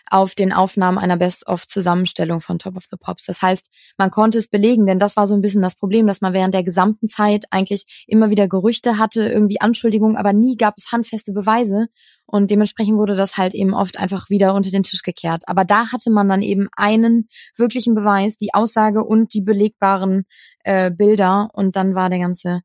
[0.09, 3.25] auf den Aufnahmen einer Best-of-Zusammenstellung von Top of the Pops.
[3.25, 6.21] Das heißt, man konnte es belegen, denn das war so ein bisschen das Problem, dass
[6.21, 10.75] man während der gesamten Zeit eigentlich immer wieder Gerüchte hatte, irgendwie Anschuldigungen, aber nie gab
[10.77, 11.87] es handfeste Beweise.
[12.25, 15.43] Und dementsprechend wurde das halt eben oft einfach wieder unter den Tisch gekehrt.
[15.47, 20.25] Aber da hatte man dann eben einen wirklichen Beweis, die Aussage und die belegbaren
[20.63, 21.49] äh, Bilder.
[21.53, 22.61] Und dann war der ganze,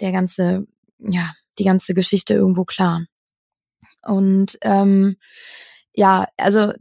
[0.00, 0.66] der ganze,
[0.98, 3.04] ja, die ganze Geschichte irgendwo klar.
[4.02, 5.16] Und ähm,
[5.94, 6.72] ja, also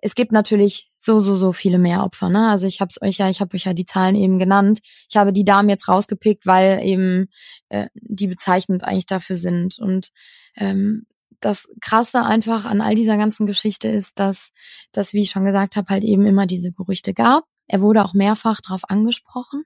[0.00, 2.28] es gibt natürlich so, so, so viele mehr Opfer.
[2.28, 2.48] Ne?
[2.50, 4.80] Also ich habe es euch ja, ich habe euch ja die Zahlen eben genannt.
[5.08, 7.28] Ich habe die Damen jetzt rausgepickt, weil eben
[7.70, 9.78] äh, die bezeichnend eigentlich dafür sind.
[9.78, 10.08] Und
[10.56, 11.06] ähm,
[11.40, 14.50] das Krasse einfach an all dieser ganzen Geschichte ist, dass,
[14.92, 17.44] dass wie ich schon gesagt habe, halt eben immer diese Gerüchte gab.
[17.66, 19.64] Er wurde auch mehrfach darauf angesprochen.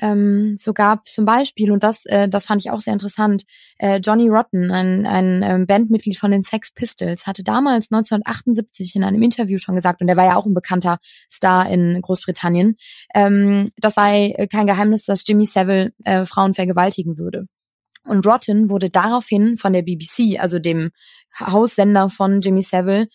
[0.00, 3.44] Ähm, so gab zum Beispiel, und das, äh, das fand ich auch sehr interessant,
[3.78, 9.04] äh, Johnny Rotten, ein, ein ähm, Bandmitglied von den Sex Pistols, hatte damals 1978 in
[9.04, 10.98] einem Interview schon gesagt, und der war ja auch ein bekannter
[11.30, 12.76] Star in Großbritannien,
[13.14, 17.46] ähm, das sei kein Geheimnis, dass Jimmy Savile äh, Frauen vergewaltigen würde.
[18.06, 20.90] Und Rotten wurde daraufhin von der BBC, also dem
[21.38, 23.08] Haussender von Jimmy Savile,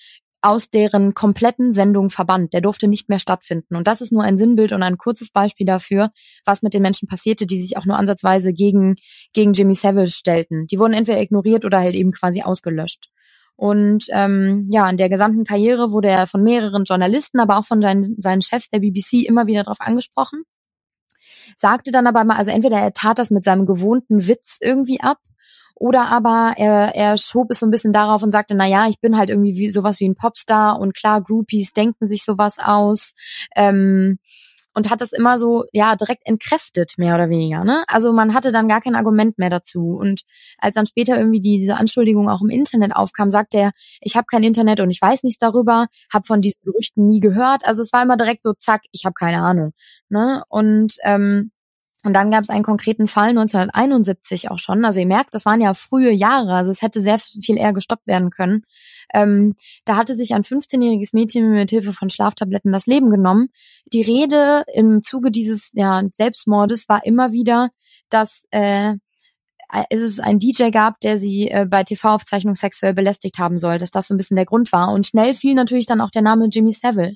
[0.44, 2.54] aus deren kompletten Sendung verbannt.
[2.54, 3.76] Der durfte nicht mehr stattfinden.
[3.76, 6.12] Und das ist nur ein Sinnbild und ein kurzes Beispiel dafür,
[6.46, 8.98] was mit den Menschen passierte, die sich auch nur ansatzweise gegen,
[9.32, 10.68] gegen Jimmy Savile stellten.
[10.68, 13.10] Die wurden entweder ignoriert oder halt eben quasi ausgelöscht.
[13.56, 17.82] Und ähm, ja, in der gesamten Karriere wurde er von mehreren Journalisten, aber auch von
[17.82, 20.44] seinen, seinen Chefs der BBC immer wieder darauf angesprochen.
[21.56, 25.20] Sagte dann aber mal, also entweder er tat das mit seinem gewohnten Witz irgendwie ab
[25.76, 29.00] oder aber er, er schob es so ein bisschen darauf und sagte, na ja, ich
[29.00, 33.14] bin halt irgendwie wie, sowas wie ein Popstar und klar, Groupies denken sich sowas aus.
[33.56, 34.18] Ähm,
[34.76, 37.84] und hat das immer so ja direkt entkräftet mehr oder weniger ne?
[37.88, 39.98] Also man hatte dann gar kein Argument mehr dazu.
[40.00, 40.22] Und
[40.58, 44.26] als dann später irgendwie die, diese Anschuldigung auch im Internet aufkam sagte er ich habe
[44.26, 47.66] kein Internet und ich weiß nichts darüber habe von diesen Gerüchten nie gehört.
[47.66, 49.74] Also es war immer direkt so zack ich habe keine Ahnung
[50.10, 50.44] ne?
[50.50, 51.52] Und ähm,
[52.04, 54.84] und dann gab es einen konkreten Fall 1971 auch schon.
[54.84, 58.08] Also ihr merkt, das waren ja frühe Jahre, also es hätte sehr viel eher gestoppt
[58.08, 58.66] werden können.
[59.14, 63.50] Ähm, da hatte sich ein 15-jähriges Mädchen mit Hilfe von Schlaftabletten das Leben genommen.
[63.94, 67.70] Die Rede im Zuge dieses ja, Selbstmordes war immer wieder,
[68.10, 68.96] dass äh,
[69.90, 74.08] es ein DJ gab, der sie äh, bei TV-Aufzeichnungen sexuell belästigt haben soll, dass das
[74.08, 74.92] so ein bisschen der Grund war.
[74.92, 77.16] Und schnell fiel natürlich dann auch der Name Jimmy Savile.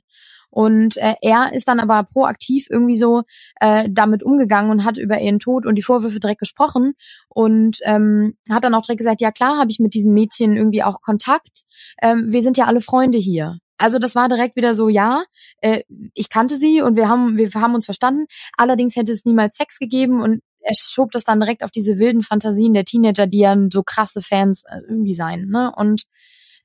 [0.50, 3.24] Und äh, er ist dann aber proaktiv irgendwie so
[3.60, 6.94] äh, damit umgegangen und hat über ihren Tod und die Vorwürfe direkt gesprochen
[7.30, 10.84] und ähm, hat dann auch direkt gesagt, ja klar, habe ich mit diesem Mädchen irgendwie
[10.84, 11.64] auch Kontakt.
[12.02, 13.60] Ähm, wir sind ja alle Freunde hier.
[13.78, 15.24] Also das war direkt wieder so, ja,
[15.62, 15.84] äh,
[16.14, 18.26] ich kannte sie und wir haben, wir haben uns verstanden.
[18.58, 22.24] Allerdings hätte es niemals Sex gegeben und er schob das dann direkt auf diese wilden
[22.24, 25.46] Fantasien der Teenager, die ja so krasse Fans äh, irgendwie sein.
[25.46, 25.72] Ne?
[25.76, 26.04] Und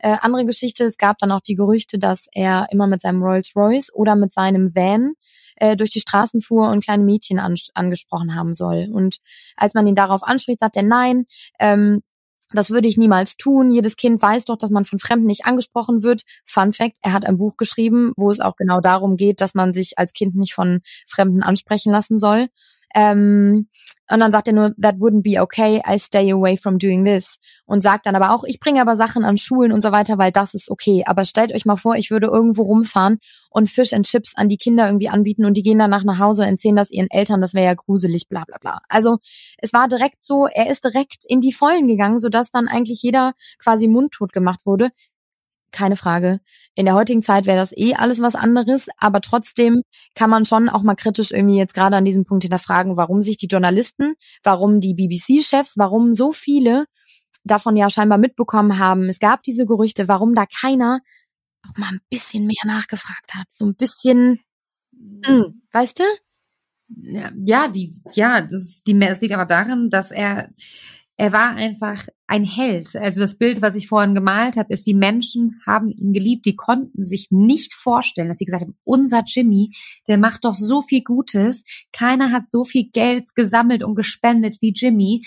[0.03, 3.55] äh, andere Geschichte, es gab dann auch die Gerüchte, dass er immer mit seinem Rolls
[3.57, 5.15] Royce oder mit seinem Van
[5.57, 8.89] äh, durch die Straßen fuhr und kleine Mädchen an, angesprochen haben soll.
[8.93, 9.19] Und
[9.57, 11.25] als man ihn darauf anspricht, sagt er nein,
[11.61, 12.03] ähm,
[12.53, 13.71] das würde ich niemals tun.
[13.71, 16.23] Jedes Kind weiß doch, dass man von Fremden nicht angesprochen wird.
[16.45, 19.73] Fun Fact, er hat ein Buch geschrieben, wo es auch genau darum geht, dass man
[19.73, 22.49] sich als Kind nicht von Fremden ansprechen lassen soll.
[22.95, 23.69] Ähm,
[24.13, 27.39] und dann sagt er nur, that wouldn't be okay, I stay away from doing this.
[27.65, 30.31] Und sagt dann aber auch, ich bringe aber Sachen an Schulen und so weiter, weil
[30.31, 31.05] das ist okay.
[31.07, 34.59] Aber stellt euch mal vor, ich würde irgendwo rumfahren und Fish and Chips an die
[34.59, 37.55] Kinder irgendwie anbieten und die gehen danach nach Hause und erzählen das ihren Eltern, das
[37.55, 38.81] wäre ja gruselig, bla bla bla.
[38.89, 39.17] Also
[39.57, 43.33] es war direkt so, er ist direkt in die Vollen gegangen, sodass dann eigentlich jeder
[43.59, 44.91] quasi mundtot gemacht wurde
[45.73, 46.41] keine Frage.
[46.75, 49.83] In der heutigen Zeit wäre das eh alles was anderes, aber trotzdem
[50.15, 53.37] kann man schon auch mal kritisch irgendwie jetzt gerade an diesem Punkt hinterfragen, warum sich
[53.37, 56.87] die Journalisten, warum die BBC-Chefs, warum so viele
[57.45, 59.09] davon ja scheinbar mitbekommen haben.
[59.09, 61.01] Es gab diese Gerüchte, warum da keiner
[61.69, 64.41] auch mal ein bisschen mehr nachgefragt hat, so ein bisschen,
[64.93, 66.05] mh, weißt du?
[67.45, 70.51] Ja, die, ja, das, die, das liegt aber daran, dass er,
[71.17, 72.97] er war einfach ein Held.
[72.97, 76.57] Also das Bild, was ich vorhin gemalt habe, ist, die Menschen haben ihn geliebt, die
[76.57, 79.73] konnten sich nicht vorstellen, dass sie gesagt haben, unser Jimmy,
[80.09, 84.73] der macht doch so viel Gutes, keiner hat so viel Geld gesammelt und gespendet wie
[84.75, 85.27] Jimmy.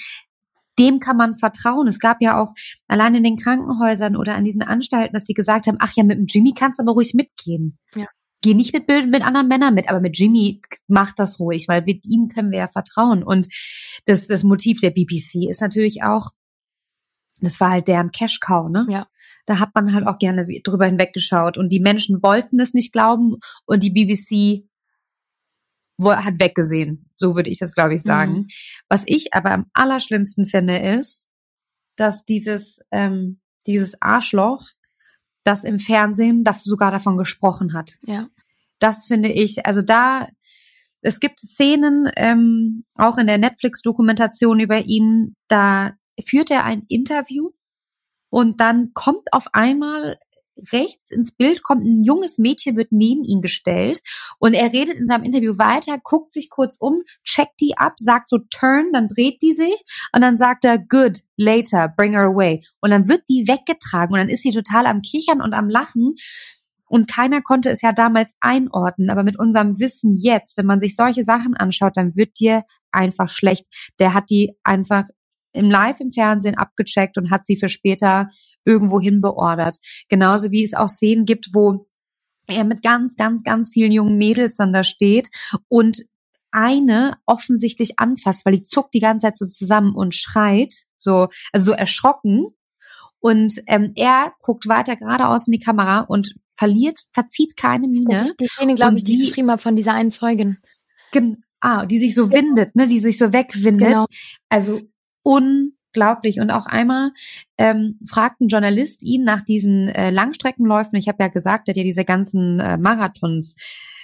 [0.80, 1.88] Dem kann man vertrauen.
[1.88, 2.54] Es gab ja auch
[2.88, 6.18] allein in den Krankenhäusern oder an diesen Anstalten, dass die gesagt haben, ach ja, mit
[6.18, 7.78] dem Jimmy kannst du aber ruhig mitgehen.
[7.96, 8.08] Ja
[8.42, 12.06] geh nicht mit, mit anderen Männern mit, aber mit Jimmy macht das ruhig, weil mit
[12.06, 13.24] ihm können wir ja vertrauen.
[13.24, 13.48] Und
[14.06, 16.30] das, das Motiv der BBC ist natürlich auch,
[17.42, 18.86] das war halt deren Cash-Cow, ne?
[18.90, 19.08] Ja.
[19.46, 21.58] Da hat man halt auch gerne drüber hinweggeschaut.
[21.58, 24.68] Und die Menschen wollten es nicht glauben und die BBC
[26.04, 27.10] hat weggesehen.
[27.18, 28.34] So würde ich das, glaube ich, sagen.
[28.34, 28.48] Mhm.
[28.90, 31.28] Was ich aber am allerschlimmsten finde, ist,
[31.96, 34.64] dass dieses, ähm, dieses Arschloch
[35.44, 37.94] das im Fernsehen da sogar davon gesprochen hat.
[38.02, 38.28] Ja.
[38.80, 40.28] Das finde ich, also da,
[41.02, 47.52] es gibt Szenen, ähm, auch in der Netflix-Dokumentation über ihn, da führt er ein Interview
[48.30, 50.18] und dann kommt auf einmal
[50.72, 54.02] rechts ins Bild kommt ein junges Mädchen, wird neben ihn gestellt
[54.40, 58.28] und er redet in seinem Interview weiter, guckt sich kurz um, checkt die ab, sagt
[58.28, 62.64] so turn, dann dreht die sich und dann sagt er good, later, bring her away
[62.80, 66.16] und dann wird die weggetragen und dann ist sie total am Kichern und am Lachen
[66.88, 70.96] und keiner konnte es ja damals einordnen, aber mit unserem Wissen jetzt, wenn man sich
[70.96, 73.66] solche Sachen anschaut, dann wird dir einfach schlecht.
[74.00, 75.06] Der hat die einfach
[75.56, 78.30] im Live im Fernsehen abgecheckt und hat sie für später
[78.66, 79.78] irgendwo hin beordert.
[80.10, 81.88] Genauso wie es auch Szenen gibt, wo
[82.48, 85.30] er mit ganz, ganz, ganz vielen jungen Mädels dann da steht
[85.68, 86.04] und
[86.52, 91.72] eine offensichtlich anfasst, weil die zuckt die ganze Zeit so zusammen und schreit, so, also
[91.72, 92.48] so erschrocken.
[93.20, 98.10] Und ähm, er guckt weiter geradeaus in die Kamera und verliert, verzieht keine Miene.
[98.10, 100.60] Das ist die Szene, glaube ich, die, die geschrieben hat von dieser einen Zeugin.
[101.60, 103.88] Ah, die sich so windet, ne, die sich so wegwindet.
[103.88, 104.06] Genau.
[104.50, 104.82] Also
[105.26, 106.40] unglaublich.
[106.40, 107.12] Und auch einmal
[107.58, 110.98] ähm, fragt ein Journalist ihn nach diesen äh, Langstreckenläufen.
[110.98, 113.56] Ich habe ja gesagt, er hat ja diese ganzen äh, Marathons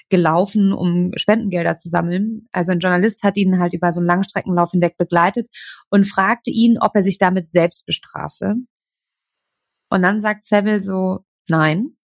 [0.09, 2.47] gelaufen, um Spendengelder zu sammeln.
[2.51, 5.47] Also ein Journalist hat ihn halt über so einen Langstreckenlauf hinweg begleitet
[5.89, 8.55] und fragte ihn, ob er sich damit selbst bestrafe.
[9.89, 11.95] Und dann sagt Seville so, nein.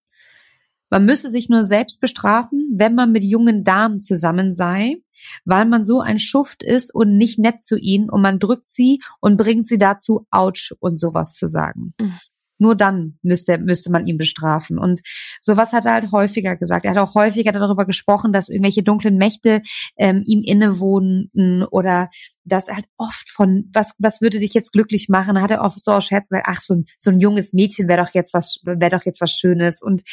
[0.90, 4.98] Man müsse sich nur selbst bestrafen, wenn man mit jungen Damen zusammen sei
[5.46, 9.02] weil man so ein Schuft ist und nicht nett zu ihnen und man drückt sie
[9.20, 11.94] und bringt sie dazu, ouch und sowas zu sagen.
[12.00, 12.20] Mhm.
[12.58, 14.80] Nur dann müsste, müsste man ihn bestrafen.
[14.80, 15.02] Und
[15.42, 16.86] sowas hat er halt häufiger gesagt.
[16.86, 19.62] Er hat auch häufiger darüber gesprochen, dass irgendwelche dunklen Mächte
[19.98, 22.10] ähm, ihm innewohnten oder
[22.48, 25.36] dass er halt oft von, was, was würde dich jetzt glücklich machen?
[25.36, 27.88] Da hat er oft so aus Scherz gesagt, ach, so ein, so ein junges Mädchen
[27.88, 29.82] wäre doch jetzt was, wäre doch jetzt was Schönes.
[29.82, 30.04] Und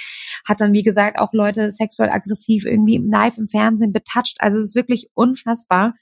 [0.44, 4.36] hat dann, wie gesagt, auch Leute sexuell aggressiv irgendwie live im Fernsehen betatscht.
[4.40, 5.94] Also es ist wirklich unfassbar.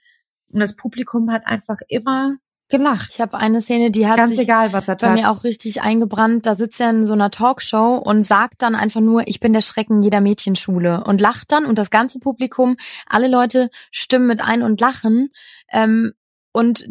[0.49, 2.37] Und das Publikum hat einfach immer
[2.73, 3.11] gelacht.
[3.15, 5.83] Ich habe eine Szene, die hat Ganz sich egal, was er bei mir auch richtig
[5.83, 6.47] eingebrannt.
[6.47, 9.61] Da sitzt er in so einer Talkshow und sagt dann einfach nur, ich bin der
[9.61, 14.63] Schrecken jeder Mädchenschule und lacht dann und das ganze Publikum, alle Leute stimmen mit ein
[14.63, 15.31] und lachen.
[15.71, 16.13] Ähm,
[16.55, 16.87] und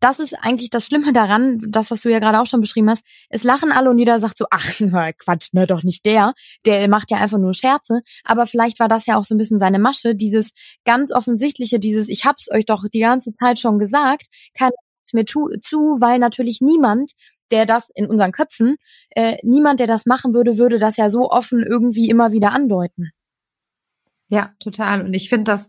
[0.00, 3.04] das ist eigentlich das Schlimme daran, das, was du ja gerade auch schon beschrieben hast.
[3.28, 4.72] Es lachen alle und jeder sagt so, ach,
[5.18, 6.32] Quatsch, ne, doch nicht der.
[6.66, 8.00] Der macht ja einfach nur Scherze.
[8.24, 10.50] Aber vielleicht war das ja auch so ein bisschen seine Masche, dieses
[10.84, 14.26] ganz offensichtliche, dieses, ich hab's euch doch die ganze Zeit schon gesagt,
[14.56, 14.72] keiner
[15.14, 17.12] mir tu, zu, weil natürlich niemand,
[17.50, 18.76] der das in unseren Köpfen,
[19.10, 23.10] äh, niemand, der das machen würde, würde das ja so offen irgendwie immer wieder andeuten.
[24.30, 25.02] Ja, total.
[25.02, 25.68] Und ich finde das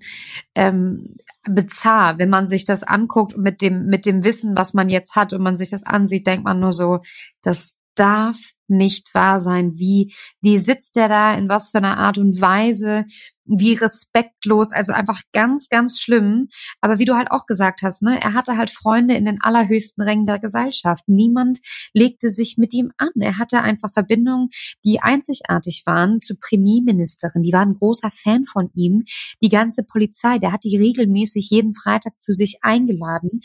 [0.54, 1.16] ähm,
[1.48, 5.32] bizarr, wenn man sich das anguckt mit dem mit dem Wissen, was man jetzt hat
[5.34, 7.00] und man sich das ansieht, denkt man nur so,
[7.42, 9.74] das darf nicht wahr sein.
[9.78, 11.34] Wie wie sitzt der da?
[11.36, 13.06] In was für einer Art und Weise?
[13.50, 16.50] Wie respektlos, also einfach ganz, ganz schlimm.
[16.82, 20.04] Aber wie du halt auch gesagt hast, ne, er hatte halt Freunde in den allerhöchsten
[20.04, 21.04] Rängen der Gesellschaft.
[21.08, 21.60] Niemand
[21.94, 23.10] legte sich mit ihm an.
[23.20, 24.50] Er hatte einfach Verbindungen,
[24.86, 27.44] die einzigartig waren zur Premierministerin.
[27.44, 29.06] Die war ein großer Fan von ihm.
[29.42, 33.42] Die ganze Polizei, der hat die regelmäßig jeden Freitag zu sich eingeladen.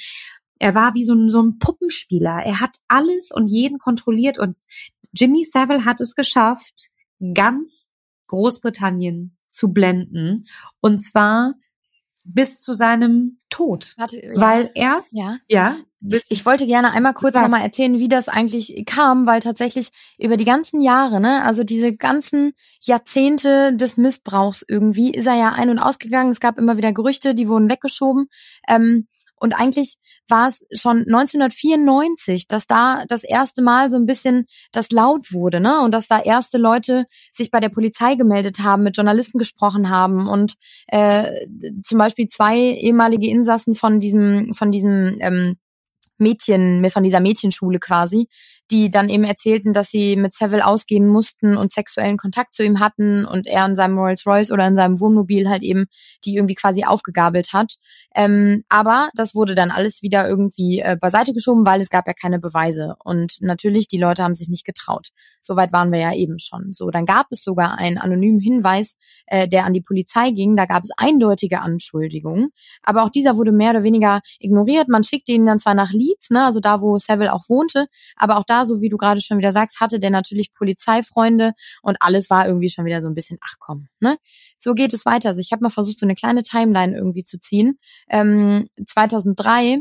[0.58, 2.42] Er war wie so ein, so ein Puppenspieler.
[2.44, 4.56] Er hat alles und jeden kontrolliert und
[5.12, 6.90] Jimmy Savile hat es geschafft,
[7.34, 7.88] ganz
[8.26, 10.46] Großbritannien zu blenden.
[10.80, 11.54] Und zwar
[12.24, 13.94] bis zu seinem Tod.
[13.96, 14.32] Warte, ja.
[14.34, 15.76] Weil erst, ja, ja
[16.28, 20.44] ich wollte gerne einmal kurz nochmal erzählen, wie das eigentlich kam, weil tatsächlich über die
[20.44, 25.78] ganzen Jahre, ne, also diese ganzen Jahrzehnte des Missbrauchs irgendwie, ist er ja ein- und
[25.78, 26.30] ausgegangen.
[26.30, 28.26] Es gab immer wieder Gerüchte, die wurden weggeschoben.
[28.68, 29.06] Ähm,
[29.40, 29.96] und eigentlich
[30.28, 35.60] war es schon 1994, dass da das erste Mal so ein bisschen das laut wurde,
[35.60, 35.80] ne?
[35.80, 40.28] Und dass da erste Leute sich bei der Polizei gemeldet haben, mit Journalisten gesprochen haben
[40.28, 40.54] und
[40.86, 41.24] äh,
[41.82, 45.56] zum Beispiel zwei ehemalige Insassen von diesem, von diesem ähm,
[46.16, 48.28] Mädchen, von dieser Mädchenschule quasi,
[48.70, 52.80] die dann eben erzählten, dass sie mit Seville ausgehen mussten und sexuellen Kontakt zu ihm
[52.80, 55.84] hatten und er in seinem Rolls Royce oder in seinem Wohnmobil halt eben
[56.24, 57.74] die irgendwie quasi aufgegabelt hat.
[58.14, 62.14] Ähm, aber das wurde dann alles wieder irgendwie äh, beiseite geschoben, weil es gab ja
[62.14, 62.94] keine Beweise.
[63.04, 65.08] Und natürlich, die Leute haben sich nicht getraut.
[65.40, 66.72] Soweit waren wir ja eben schon.
[66.72, 68.96] So, dann gab es sogar einen anonymen Hinweis,
[69.26, 70.56] äh, der an die Polizei ging.
[70.56, 72.50] Da gab es eindeutige Anschuldigungen.
[72.82, 74.88] Aber auch dieser wurde mehr oder weniger ignoriert.
[74.88, 77.86] Man schickte ihn dann zwar nach Leeds, ne, also da, wo Seville auch wohnte,
[78.16, 81.52] aber auch da, so wie du gerade schon wieder sagst, hatte der natürlich Polizeifreunde
[81.82, 84.16] und alles war irgendwie schon wieder so ein bisschen, ach komm, ne?
[84.58, 85.30] So geht es weiter.
[85.30, 87.78] Also ich habe mal versucht, so eine kleine Timeline irgendwie zu ziehen.
[88.08, 89.80] Ähm, 2003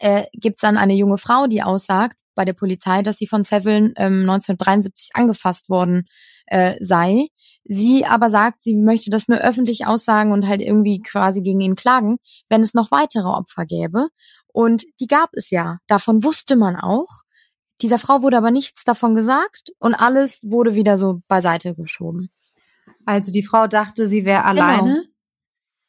[0.00, 3.42] äh, gibt es dann eine junge Frau, die aussagt bei der Polizei, dass sie von
[3.42, 6.06] Seville ähm, 1973 angefasst worden
[6.46, 7.28] äh, sei.
[7.64, 11.74] Sie aber sagt, sie möchte das nur öffentlich aussagen und halt irgendwie quasi gegen ihn
[11.74, 12.18] klagen,
[12.48, 14.08] wenn es noch weitere Opfer gäbe.
[14.52, 15.78] Und die gab es ja.
[15.86, 17.22] Davon wusste man auch.
[17.82, 22.30] Dieser Frau wurde aber nichts davon gesagt und alles wurde wieder so beiseite geschoben.
[23.04, 24.50] Also die Frau dachte, sie wäre genau.
[24.50, 24.94] alleine.
[24.94, 25.06] Genau.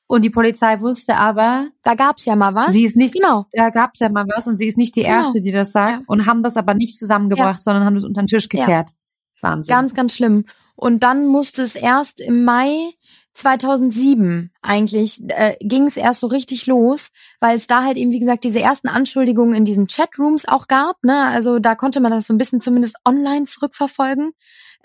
[0.09, 2.71] Und die Polizei wusste aber, da gab's ja mal was.
[2.71, 3.45] Sie ist nicht, genau.
[3.51, 5.15] Da gab's ja mal was und sie ist nicht die genau.
[5.15, 6.03] erste, die das sagt ja.
[6.07, 7.61] und haben das aber nicht zusammengebracht, ja.
[7.61, 8.89] sondern haben das unter den Tisch gekehrt.
[8.89, 8.95] Ja.
[9.41, 9.75] Wahnsinn.
[9.75, 10.45] Ganz, ganz schlimm.
[10.75, 12.91] Und dann musste es erst im Mai
[13.37, 18.19] 2007 eigentlich äh, ging es erst so richtig los, weil es da halt eben wie
[18.19, 20.95] gesagt diese ersten Anschuldigungen in diesen Chatrooms auch gab.
[21.03, 21.25] Ne?
[21.27, 24.31] Also da konnte man das so ein bisschen zumindest online zurückverfolgen.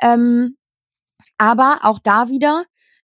[0.01, 0.57] Ähm,
[1.39, 2.65] aber auch da wieder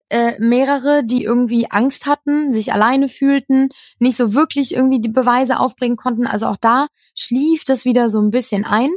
[0.09, 3.69] äh, mehrere, die irgendwie Angst hatten, sich alleine fühlten,
[3.99, 6.27] nicht so wirklich irgendwie die Beweise aufbringen konnten.
[6.27, 8.91] Also auch da schlief das wieder so ein bisschen ein.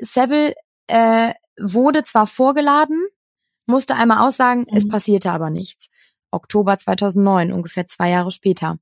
[0.00, 0.54] Seville
[0.88, 3.06] äh, wurde zwar vorgeladen,
[3.66, 4.76] musste einmal aussagen, mhm.
[4.76, 5.88] es passierte aber nichts.
[6.30, 8.78] Oktober 2009, ungefähr zwei Jahre später.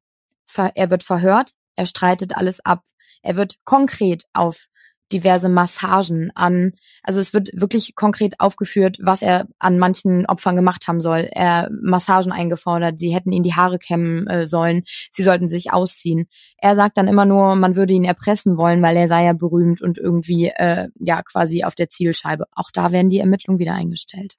[0.75, 2.83] Er wird verhört, er streitet alles ab.
[3.23, 4.69] Er wird konkret auf
[5.13, 6.73] diverse Massagen an.
[7.03, 11.29] Also es wird wirklich konkret aufgeführt, was er an manchen Opfern gemacht haben soll.
[11.31, 16.27] Er Massagen eingefordert, sie hätten ihn die Haare kämmen äh, sollen, sie sollten sich ausziehen.
[16.59, 19.83] Er sagt dann immer nur, man würde ihn erpressen wollen, weil er sei ja berühmt
[19.83, 22.47] und irgendwie äh, ja quasi auf der Zielscheibe.
[22.53, 24.37] Auch da werden die Ermittlungen wieder eingestellt.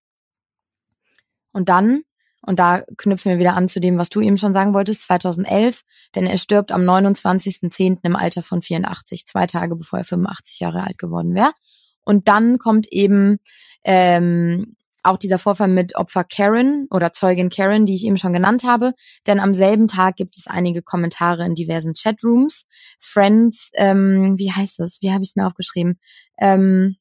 [1.56, 2.03] Und dann,
[2.41, 5.84] und da knüpfen wir wieder an zu dem, was du eben schon sagen wolltest, 2011,
[6.14, 7.99] denn er stirbt am 29.10.
[8.03, 11.51] im Alter von 84, zwei Tage bevor er 85 Jahre alt geworden wäre.
[12.03, 13.38] Und dann kommt eben
[13.86, 18.66] ähm, auch dieser Vorfall mit Opfer Karen oder Zeugin Karen, die ich eben schon genannt
[18.66, 18.91] habe.
[19.26, 22.66] Denn am selben Tag gibt es einige Kommentare in diversen Chatrooms.
[22.99, 24.97] Friends, ähm, wie heißt das?
[24.99, 26.01] Wie habe ich es mir aufgeschrieben?
[26.38, 26.97] Ähm,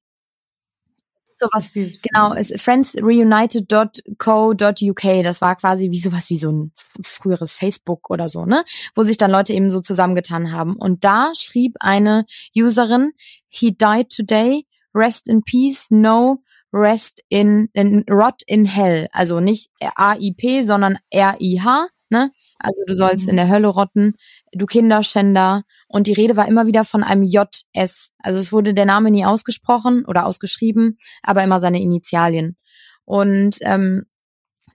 [1.45, 1.72] sowas,
[2.03, 6.72] genau, friendsreunited.co.uk, das war quasi wie sowas wie so ein
[7.03, 8.64] früheres Facebook oder so, ne?
[8.95, 10.74] Wo sich dann Leute eben so zusammengetan haben.
[10.76, 12.26] Und da schrieb eine
[12.57, 13.12] Userin,
[13.49, 16.42] he died today, rest in peace, no
[16.72, 19.09] rest in, in rot in hell.
[19.12, 22.30] Also nicht A-I-P, sondern R-I-H, ne?
[22.59, 23.30] Also du sollst mhm.
[23.30, 24.14] in der Hölle rotten,
[24.53, 25.62] du Kinderschänder.
[25.95, 28.11] Und die Rede war immer wieder von einem JS.
[28.18, 32.57] Also es wurde der Name nie ausgesprochen oder ausgeschrieben, aber immer seine Initialien.
[33.05, 34.03] Und ähm,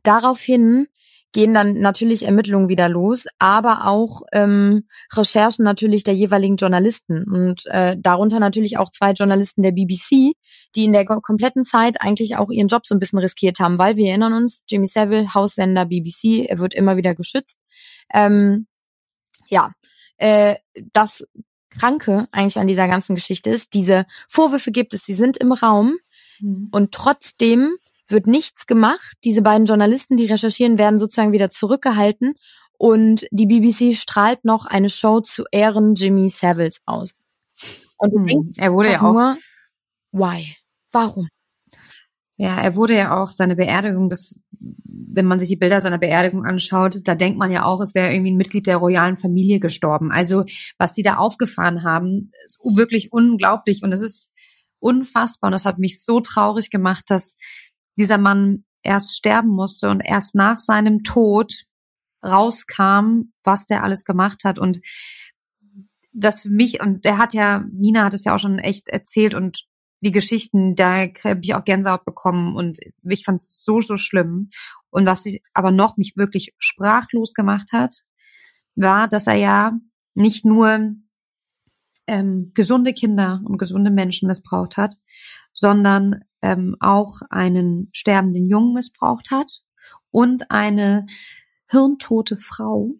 [0.01, 0.87] daraufhin
[1.33, 7.65] gehen dann natürlich Ermittlungen wieder los, aber auch ähm, Recherchen natürlich der jeweiligen Journalisten und
[7.65, 10.31] äh, darunter natürlich auch zwei Journalisten der BBC,
[10.73, 13.97] die in der kompletten Zeit eigentlich auch ihren Job so ein bisschen riskiert haben, weil
[13.97, 17.57] wir erinnern uns, Jimmy Savile, Haussender BBC, er wird immer wieder geschützt.
[18.13, 18.67] Ähm,
[19.49, 19.71] ja,
[20.19, 20.55] äh,
[20.93, 21.25] das
[21.69, 25.97] Kranke eigentlich an dieser ganzen Geschichte ist, diese Vorwürfe gibt es, sie sind im Raum
[26.39, 26.69] mhm.
[26.71, 29.13] und trotzdem wird nichts gemacht.
[29.23, 32.35] Diese beiden Journalisten, die recherchieren, werden sozusagen wieder zurückgehalten
[32.77, 37.23] und die BBC strahlt noch eine Show zu Ehren Jimmy Saviles aus.
[37.97, 38.51] Und mhm.
[38.57, 39.37] er wurde ja auch nur,
[40.11, 40.55] why?
[40.91, 41.27] Warum?
[42.41, 46.45] Ja, er wurde ja auch seine Beerdigung, das, wenn man sich die Bilder seiner Beerdigung
[46.45, 50.09] anschaut, da denkt man ja auch, es wäre irgendwie ein Mitglied der royalen Familie gestorben.
[50.09, 50.45] Also
[50.77, 54.31] was sie da aufgefahren haben, ist wirklich unglaublich und es ist
[54.79, 57.35] unfassbar und das hat mich so traurig gemacht, dass
[57.97, 61.65] dieser Mann erst sterben musste und erst nach seinem Tod
[62.23, 64.79] rauskam, was der alles gemacht hat und
[66.13, 69.33] das für mich und der hat ja Nina hat es ja auch schon echt erzählt
[69.33, 69.65] und
[70.01, 74.49] die Geschichten, da habe ich auch Gänsehaut bekommen und ich fand es so, so schlimm.
[74.89, 78.03] Und was sich aber noch mich wirklich sprachlos gemacht hat,
[78.75, 79.73] war, dass er ja
[80.13, 80.95] nicht nur
[82.07, 84.95] ähm, gesunde Kinder und gesunde Menschen missbraucht hat,
[85.53, 89.61] sondern ähm, auch einen sterbenden Jungen missbraucht hat
[90.11, 91.05] und eine
[91.69, 92.95] hirntote Frau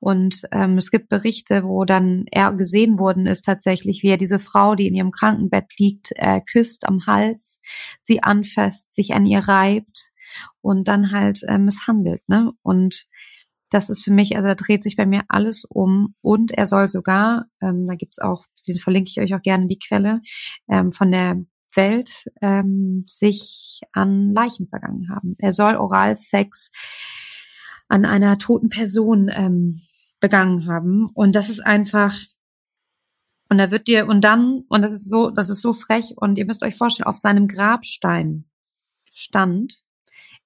[0.00, 4.38] Und ähm, es gibt Berichte, wo dann er gesehen worden ist tatsächlich, wie er diese
[4.38, 7.60] Frau, die in ihrem Krankenbett liegt, äh, küsst am Hals,
[8.00, 10.10] sie anfasst, sich an ihr reibt
[10.62, 12.26] und dann halt äh, misshandelt.
[12.28, 12.52] Ne?
[12.62, 13.06] Und
[13.68, 16.14] das ist für mich, also da dreht sich bei mir alles um.
[16.22, 19.78] Und er soll sogar, ähm, da gibt's auch, den verlinke ich euch auch gerne die
[19.78, 20.22] Quelle,
[20.68, 21.44] ähm, von der
[21.74, 25.36] Welt ähm, sich an Leichen vergangen haben.
[25.38, 26.70] Er soll Oralsex
[27.88, 29.80] an einer toten Person ähm,
[30.20, 31.10] begangen haben.
[31.14, 32.18] Und das ist einfach,
[33.48, 36.38] und da wird dir, und dann, und das ist so, das ist so frech, und
[36.38, 38.44] ihr müsst euch vorstellen, auf seinem Grabstein
[39.12, 39.82] stand,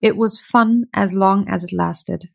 [0.00, 2.28] it was fun as long as it lasted.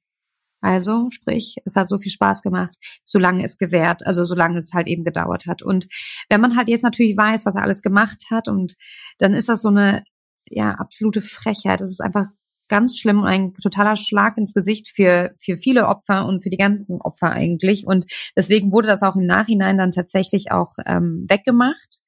[0.62, 2.76] Also, sprich, es hat so viel Spaß gemacht,
[3.06, 5.62] solange es gewährt, also solange es halt eben gedauert hat.
[5.62, 5.88] Und
[6.28, 8.76] wenn man halt jetzt natürlich weiß, was er alles gemacht hat, und
[9.20, 10.04] dann ist das so eine,
[10.50, 11.82] ja, absolute Frechheit.
[11.82, 12.28] Das ist einfach
[12.70, 16.57] ganz schlimm und ein totaler Schlag ins Gesicht für, für viele Opfer und für die
[16.57, 17.86] ganzen Opfer eigentlich.
[17.86, 22.01] Und deswegen wurde das auch im Nachhinein dann tatsächlich auch ähm, weggemacht.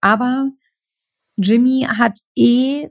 [0.00, 0.50] Aber
[1.36, 2.88] Jimmy hat eh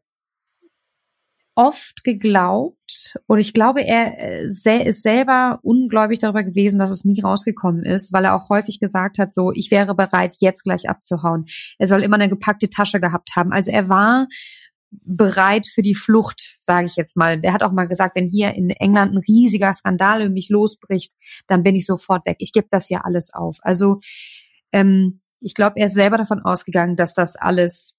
[1.55, 7.21] oft geglaubt, oder ich glaube, er äh, ist selber ungläubig darüber gewesen, dass es nie
[7.21, 11.45] rausgekommen ist, weil er auch häufig gesagt hat, so, ich wäre bereit, jetzt gleich abzuhauen.
[11.79, 13.53] Er soll immer eine gepackte Tasche gehabt haben.
[13.53, 14.27] Also er war
[15.03, 17.39] bereit für die Flucht, sage ich jetzt mal.
[17.39, 21.13] Der hat auch mal gesagt, wenn hier in England ein riesiger Skandal über mich losbricht,
[21.47, 22.37] dann bin ich sofort weg.
[22.39, 23.57] Ich gebe das ja alles auf.
[23.61, 23.99] Also
[24.71, 27.95] ähm, ich glaube, er ist selber davon ausgegangen, dass das alles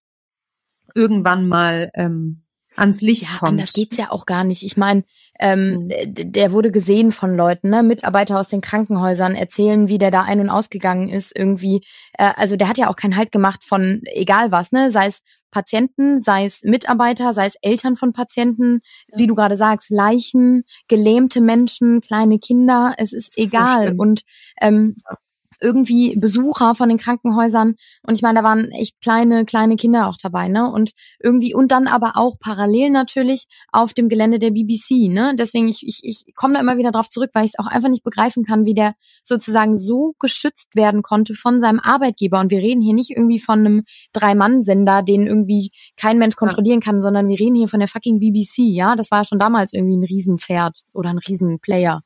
[0.94, 2.45] irgendwann mal ähm,
[2.77, 3.53] ans Licht ja, kommt.
[3.53, 4.62] Anders geht's ja auch gar nicht.
[4.62, 5.05] Ich meine,
[5.39, 6.33] ähm, mhm.
[6.33, 7.83] der wurde gesehen von Leuten, ne?
[7.83, 11.83] Mitarbeiter aus den Krankenhäusern erzählen, wie der da ein- und ausgegangen ist irgendwie.
[12.18, 14.91] Äh, also der hat ja auch keinen Halt gemacht von egal was, ne?
[14.91, 19.18] Sei es Patienten, sei es Mitarbeiter, sei es Eltern von Patienten, ja.
[19.18, 23.95] wie du gerade sagst, Leichen, gelähmte Menschen, kleine Kinder, es ist, ist egal.
[23.97, 24.22] So und
[24.61, 24.97] ähm,
[25.61, 27.74] irgendwie Besucher von den Krankenhäusern
[28.07, 30.70] und ich meine, da waren echt kleine, kleine Kinder auch dabei, ne?
[30.70, 35.34] Und irgendwie, und dann aber auch parallel natürlich auf dem Gelände der BBC, ne?
[35.38, 37.88] Deswegen, ich, ich, ich komme da immer wieder drauf zurück, weil ich es auch einfach
[37.88, 42.40] nicht begreifen kann, wie der sozusagen so geschützt werden konnte von seinem Arbeitgeber.
[42.40, 47.00] Und wir reden hier nicht irgendwie von einem Drei-Mann-Sender, den irgendwie kein Mensch kontrollieren kann,
[47.00, 48.96] sondern wir reden hier von der fucking BBC, ja?
[48.96, 52.02] Das war ja schon damals irgendwie ein Riesenpferd oder ein Riesenplayer.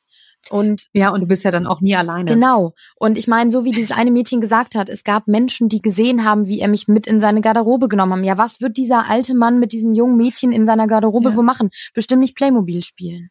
[0.48, 2.32] Und ja, und du bist ja dann auch nie alleine.
[2.32, 2.74] Genau.
[2.98, 6.24] Und ich meine, so wie dieses eine Mädchen gesagt hat, es gab Menschen, die gesehen
[6.24, 8.24] haben, wie er mich mit in seine Garderobe genommen haben.
[8.24, 11.36] Ja, was wird dieser alte Mann mit diesem jungen Mädchen in seiner Garderobe ja.
[11.36, 11.70] wo machen?
[11.94, 13.28] Bestimmt nicht Playmobil spielen.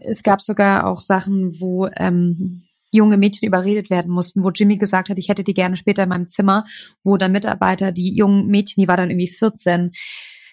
[0.00, 5.08] Es gab sogar auch Sachen, wo ähm, junge Mädchen überredet werden mussten, wo Jimmy gesagt
[5.08, 6.66] hat, ich hätte die gerne später in meinem Zimmer,
[7.02, 9.92] wo dann Mitarbeiter, die jungen Mädchen, die war dann irgendwie 14,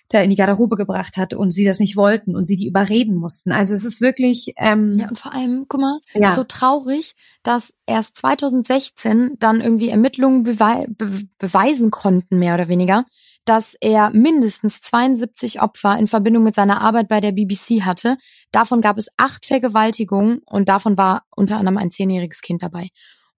[0.09, 3.15] da in die Garderobe gebracht hat und sie das nicht wollten und sie die überreden
[3.15, 3.51] mussten.
[3.51, 6.31] Also es ist wirklich ähm, ja und vor allem, guck mal, ja.
[6.31, 13.05] so traurig, dass erst 2016 dann irgendwie Ermittlungen bewei be beweisen konnten mehr oder weniger,
[13.45, 18.17] dass er mindestens 72 Opfer in Verbindung mit seiner Arbeit bei der BBC hatte.
[18.51, 22.89] Davon gab es acht Vergewaltigungen und davon war unter anderem ein zehnjähriges Kind dabei.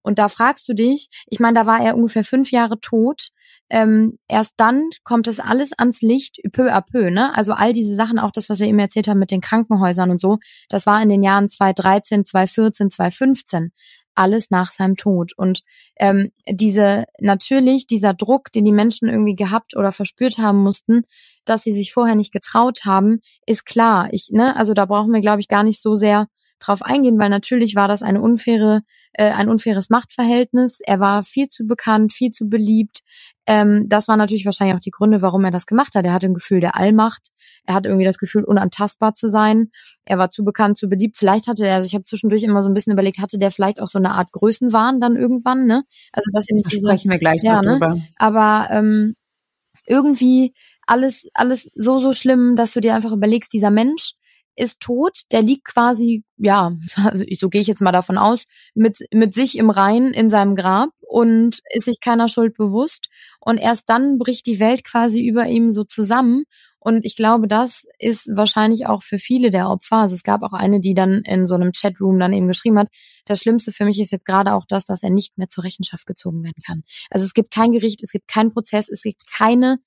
[0.02, 3.28] Und da fragst du dich, ich meine, da war er ungefähr fünf Jahre tot
[3.72, 7.34] ähm, erst dann kommt es alles ans Licht, peu à peu, ne?
[7.34, 10.20] Also all diese Sachen, auch das, was wir eben erzählt haben mit den Krankenhäusern und
[10.20, 13.72] so, das war in den Jahren 2013, 2014, 2015
[14.14, 15.32] alles nach seinem Tod.
[15.38, 15.62] Und
[15.98, 21.04] ähm, diese natürlich dieser Druck, den die Menschen irgendwie gehabt oder verspürt haben mussten,
[21.46, 24.08] dass sie sich vorher nicht getraut haben, ist klar.
[24.12, 26.26] Ich, ne, also da brauchen wir, glaube ich, gar nicht so sehr
[26.66, 28.82] drauf eingehen, weil natürlich war das eine unfaire,
[29.12, 30.80] äh, ein unfaires Machtverhältnis.
[30.80, 33.00] Er war viel zu bekannt, viel zu beliebt.
[33.46, 36.04] Ähm, das waren natürlich wahrscheinlich auch die Gründe, warum er das gemacht hat.
[36.04, 37.28] Er hatte ein Gefühl der Allmacht.
[37.64, 39.70] Er hatte irgendwie das Gefühl, unantastbar zu sein.
[40.04, 41.16] Er war zu bekannt, zu beliebt.
[41.16, 43.80] Vielleicht hatte er, also ich habe zwischendurch immer so ein bisschen überlegt, hatte der vielleicht
[43.80, 45.82] auch so eine Art Größenwahn dann irgendwann, ne?
[46.12, 47.94] Also das da diese, sprechen wir gleich ja, darüber.
[47.96, 48.06] Ne?
[48.16, 49.14] Aber ähm,
[49.86, 50.54] irgendwie
[50.86, 54.14] alles, alles so, so schlimm, dass du dir einfach überlegst, dieser Mensch,
[54.56, 56.72] ist tot, der liegt quasi, ja,
[57.38, 58.44] so gehe ich jetzt mal davon aus,
[58.74, 63.08] mit, mit sich im Rein in seinem Grab und ist sich keiner Schuld bewusst.
[63.40, 66.44] Und erst dann bricht die Welt quasi über ihm so zusammen.
[66.78, 69.98] Und ich glaube, das ist wahrscheinlich auch für viele der Opfer.
[69.98, 72.88] Also es gab auch eine, die dann in so einem Chatroom dann eben geschrieben hat,
[73.24, 76.06] das Schlimmste für mich ist jetzt gerade auch das, dass er nicht mehr zur Rechenschaft
[76.06, 76.82] gezogen werden kann.
[77.08, 79.78] Also es gibt kein Gericht, es gibt keinen Prozess, es gibt keine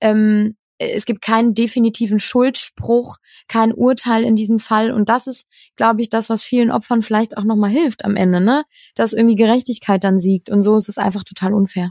[0.00, 3.18] ähm, es gibt keinen definitiven Schuldspruch,
[3.48, 4.92] kein Urteil in diesem Fall.
[4.92, 5.46] Und das ist,
[5.76, 8.64] glaube ich, das, was vielen Opfern vielleicht auch nochmal hilft am Ende, ne?
[8.94, 10.50] Dass irgendwie Gerechtigkeit dann siegt.
[10.50, 11.90] Und so ist es einfach total unfair.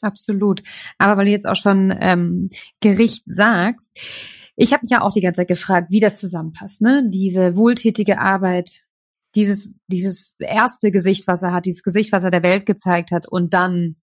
[0.00, 0.62] Absolut.
[0.98, 2.48] Aber weil du jetzt auch schon ähm,
[2.80, 3.98] Gericht sagst,
[4.56, 7.08] ich habe mich ja auch die ganze Zeit gefragt, wie das zusammenpasst, ne?
[7.08, 8.84] Diese wohltätige Arbeit
[9.34, 13.26] dieses, dieses erste Gesicht, was er hat, dieses Gesicht, was er der Welt gezeigt hat
[13.26, 13.96] und dann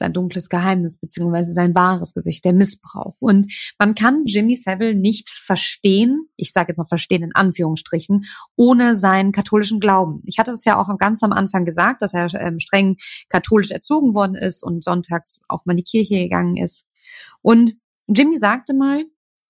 [0.00, 3.14] sein dunkles Geheimnis beziehungsweise sein wahres Gesicht, der Missbrauch.
[3.20, 8.24] Und man kann Jimmy Savile nicht verstehen, ich sage jetzt mal verstehen in Anführungsstrichen,
[8.56, 10.22] ohne seinen katholischen Glauben.
[10.24, 12.96] Ich hatte es ja auch ganz am Anfang gesagt, dass er ähm, streng
[13.28, 16.86] katholisch erzogen worden ist und sonntags auch mal in die Kirche gegangen ist.
[17.42, 17.76] Und
[18.08, 19.04] Jimmy sagte mal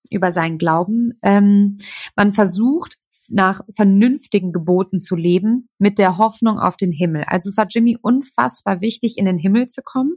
[0.09, 1.77] über seinen Glauben, ähm,
[2.15, 2.97] man versucht
[3.29, 7.23] nach vernünftigen Geboten zu leben, mit der Hoffnung auf den Himmel.
[7.27, 10.15] Also es war Jimmy unfassbar wichtig, in den Himmel zu kommen.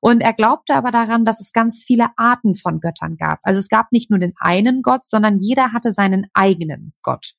[0.00, 3.40] Und er glaubte aber daran, dass es ganz viele Arten von Göttern gab.
[3.42, 7.34] Also es gab nicht nur den einen Gott, sondern jeder hatte seinen eigenen Gott.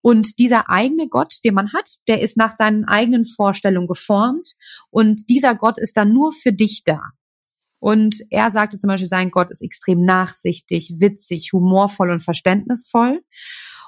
[0.00, 4.54] Und dieser eigene Gott, den man hat, der ist nach deinen eigenen Vorstellungen geformt.
[4.90, 7.00] Und dieser Gott ist dann nur für dich da.
[7.78, 13.22] Und er sagte zum Beispiel, sein Gott ist extrem nachsichtig, witzig, humorvoll und verständnisvoll.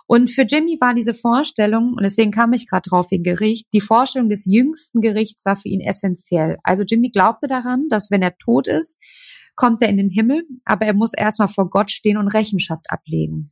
[0.07, 3.81] Und für Jimmy war diese Vorstellung, und deswegen kam ich gerade drauf wegen Gericht, die
[3.81, 6.59] Vorstellung des jüngsten Gerichts war für ihn essentiell.
[6.63, 8.99] Also Jimmy glaubte daran, dass wenn er tot ist,
[9.57, 13.51] kommt er in den Himmel, aber er muss erstmal vor Gott stehen und Rechenschaft ablegen.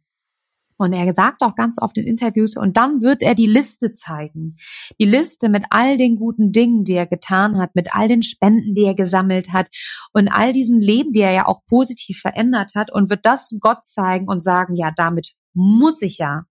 [0.76, 4.57] Und er sagt auch ganz oft in Interviews, und dann wird er die Liste zeigen.
[5.00, 8.74] Die Liste mit all den guten Dingen, die er getan hat, mit all den Spenden,
[8.74, 9.68] die er gesammelt hat
[10.12, 13.86] und all diesen Leben, die er ja auch positiv verändert hat und wird das Gott
[13.86, 16.44] zeigen und sagen, ja, damit muss ich ja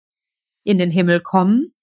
[0.64, 1.74] in den Himmel kommen.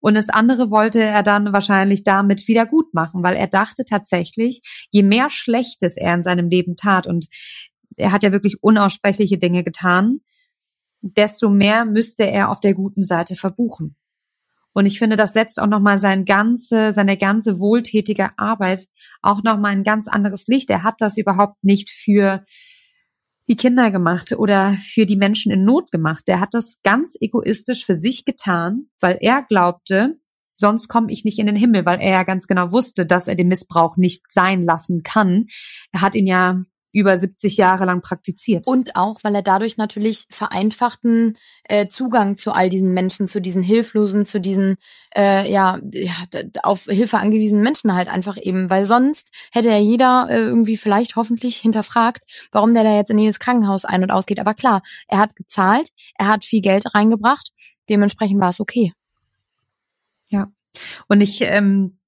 [0.00, 4.62] Und das andere wollte er dann wahrscheinlich damit wieder gut machen, weil er dachte tatsächlich,
[4.90, 7.26] je mehr Schlechtes er in seinem Leben tat, und
[7.96, 10.20] er hat ja wirklich unaussprechliche Dinge getan,
[11.02, 13.96] desto mehr müsste er auf der guten Seite verbuchen.
[14.72, 18.86] Und ich finde, das setzt auch nochmal seine ganze, seine ganze wohltätige Arbeit
[19.20, 20.70] auch nochmal ein ganz anderes Licht.
[20.70, 22.44] Er hat das überhaupt nicht für
[23.50, 26.28] die Kinder gemacht oder für die Menschen in Not gemacht.
[26.28, 30.20] Der hat das ganz egoistisch für sich getan, weil er glaubte,
[30.54, 33.34] sonst komme ich nicht in den Himmel, weil er ja ganz genau wusste, dass er
[33.34, 35.46] den Missbrauch nicht sein lassen kann.
[35.90, 36.62] Er hat ihn ja
[36.92, 38.66] über 70 Jahre lang praktiziert.
[38.66, 43.62] Und auch, weil er dadurch natürlich vereinfachten äh, Zugang zu all diesen Menschen, zu diesen
[43.62, 44.76] Hilflosen, zu diesen
[45.16, 45.78] äh, ja,
[46.62, 51.16] auf Hilfe angewiesenen Menschen halt einfach eben, weil sonst hätte ja jeder äh, irgendwie vielleicht
[51.16, 52.22] hoffentlich hinterfragt,
[52.52, 54.40] warum der da jetzt in jedes Krankenhaus ein- und ausgeht.
[54.40, 57.52] Aber klar, er hat gezahlt, er hat viel Geld reingebracht,
[57.88, 58.92] dementsprechend war es okay.
[60.28, 60.48] Ja.
[61.08, 61.99] Und ich ähm,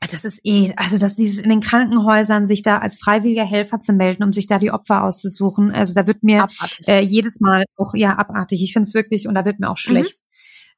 [0.00, 3.92] das ist eh, also dass dieses in den Krankenhäusern sich da als freiwilliger Helfer zu
[3.92, 5.72] melden, um sich da die Opfer auszusuchen.
[5.72, 6.48] Also da wird mir
[6.86, 8.62] äh, jedes Mal auch ja abartig.
[8.62, 9.90] Ich finde es wirklich und da wird mir auch mhm.
[9.90, 10.20] schlecht.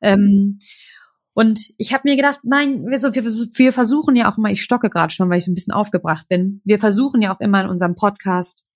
[0.00, 0.08] Mhm.
[0.08, 0.58] Ähm,
[1.34, 4.62] und ich habe mir gedacht, nein, wir, so, wir, wir versuchen ja auch immer, ich
[4.62, 6.60] stocke gerade schon, weil ich ein bisschen aufgebracht bin.
[6.64, 8.68] Wir versuchen ja auch immer in unserem Podcast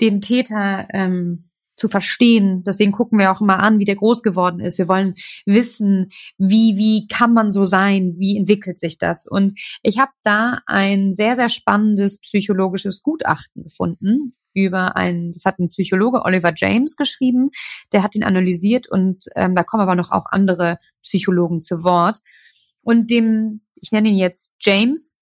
[0.00, 1.44] den Täter ähm,
[1.76, 2.64] zu verstehen.
[2.64, 4.78] Deswegen gucken wir auch immer an, wie der groß geworden ist.
[4.78, 5.14] Wir wollen
[5.44, 8.14] wissen, wie, wie kann man so sein?
[8.16, 9.26] Wie entwickelt sich das?
[9.26, 15.58] Und ich habe da ein sehr, sehr spannendes psychologisches Gutachten gefunden über ein, das hat
[15.58, 17.50] ein Psychologe Oliver James geschrieben,
[17.92, 22.20] der hat ihn analysiert und ähm, da kommen aber noch auch andere Psychologen zu Wort.
[22.82, 25.14] Und dem, ich nenne ihn jetzt James,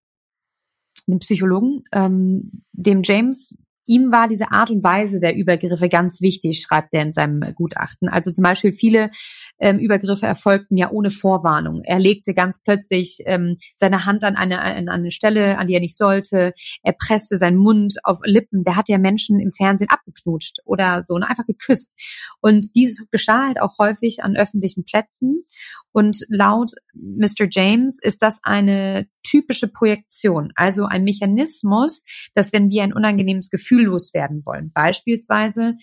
[1.08, 6.60] dem Psychologen, ähm, dem James Ihm war diese Art und Weise der Übergriffe ganz wichtig,
[6.60, 8.08] schreibt er in seinem Gutachten.
[8.08, 9.10] Also zum Beispiel viele
[9.58, 11.82] ähm, Übergriffe erfolgten ja ohne Vorwarnung.
[11.84, 15.80] Er legte ganz plötzlich ähm, seine Hand an eine, an eine Stelle, an die er
[15.80, 16.52] nicht sollte.
[16.82, 18.64] Er presste seinen Mund auf Lippen.
[18.64, 21.94] Der hat ja Menschen im Fernsehen abgeknutscht oder so, ne, einfach geküsst.
[22.40, 25.44] Und dieses geschah halt auch häufig an öffentlichen Plätzen.
[25.92, 27.46] Und laut Mr.
[27.48, 32.02] James ist das eine typische Projektion, also ein Mechanismus,
[32.34, 35.76] dass wenn wir ein unangenehmes Gefühl loswerden wollen, beispielsweise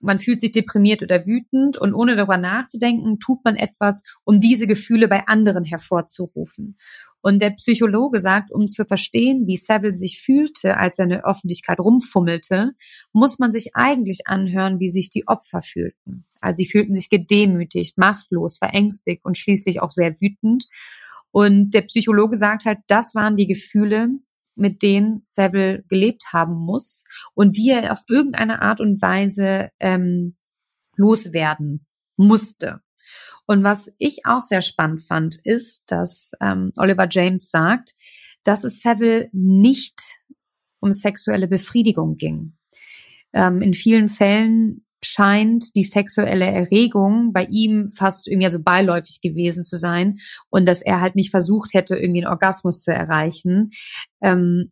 [0.00, 4.66] man fühlt sich deprimiert oder wütend und ohne darüber nachzudenken, tut man etwas, um diese
[4.66, 6.78] Gefühle bei anderen hervorzurufen.
[7.20, 11.28] Und der Psychologe sagt, um zu verstehen, wie Savile sich fühlte, als er in der
[11.28, 12.72] Öffentlichkeit rumfummelte,
[13.12, 16.26] muss man sich eigentlich anhören, wie sich die Opfer fühlten.
[16.40, 20.68] Also sie fühlten sich gedemütigt, machtlos, verängstigt und schließlich auch sehr wütend.
[21.32, 24.10] Und der Psychologe sagt halt, das waren die Gefühle,
[24.58, 27.04] mit denen Savile gelebt haben muss
[27.34, 30.36] und die er auf irgendeine Art und Weise ähm,
[30.96, 31.86] loswerden
[32.16, 32.80] musste.
[33.46, 37.94] Und was ich auch sehr spannend fand, ist, dass ähm, Oliver James sagt,
[38.44, 39.98] dass es Savile nicht
[40.80, 42.56] um sexuelle Befriedigung ging.
[43.32, 49.62] Ähm, in vielen Fällen scheint die sexuelle Erregung bei ihm fast irgendwie so beiläufig gewesen
[49.64, 50.18] zu sein
[50.50, 53.70] und dass er halt nicht versucht hätte, irgendwie einen Orgasmus zu erreichen.
[54.20, 54.70] Ähm,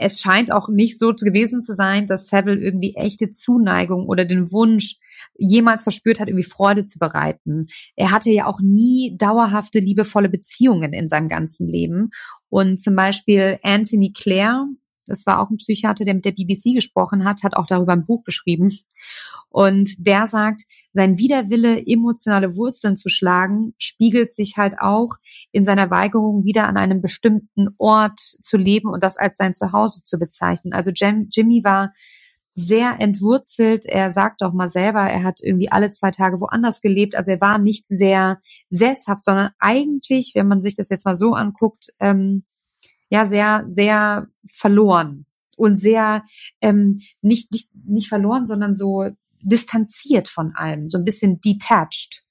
[0.00, 4.50] es scheint auch nicht so gewesen zu sein, dass Seville irgendwie echte Zuneigung oder den
[4.52, 4.96] Wunsch
[5.36, 7.66] jemals verspürt hat, irgendwie Freude zu bereiten.
[7.96, 12.10] Er hatte ja auch nie dauerhafte, liebevolle Beziehungen in seinem ganzen Leben.
[12.48, 14.66] Und zum Beispiel Anthony Clare,
[15.08, 18.04] das war auch ein Psychiater, der mit der BBC gesprochen hat, hat auch darüber ein
[18.04, 18.70] Buch geschrieben.
[19.50, 25.16] Und der sagt, sein Widerwille, emotionale Wurzeln zu schlagen, spiegelt sich halt auch
[25.52, 30.02] in seiner Weigerung, wieder an einem bestimmten Ort zu leben und das als sein Zuhause
[30.04, 30.72] zu bezeichnen.
[30.72, 31.92] Also Jimmy war
[32.58, 33.86] sehr entwurzelt.
[33.86, 37.14] Er sagt auch mal selber, er hat irgendwie alle zwei Tage woanders gelebt.
[37.14, 41.34] Also er war nicht sehr sesshaft, sondern eigentlich, wenn man sich das jetzt mal so
[41.34, 42.44] anguckt, ähm,
[43.10, 46.24] ja, sehr, sehr verloren und sehr
[46.60, 49.08] ähm, nicht, nicht, nicht verloren, sondern so
[49.40, 52.22] distanziert von allem, so ein bisschen detached.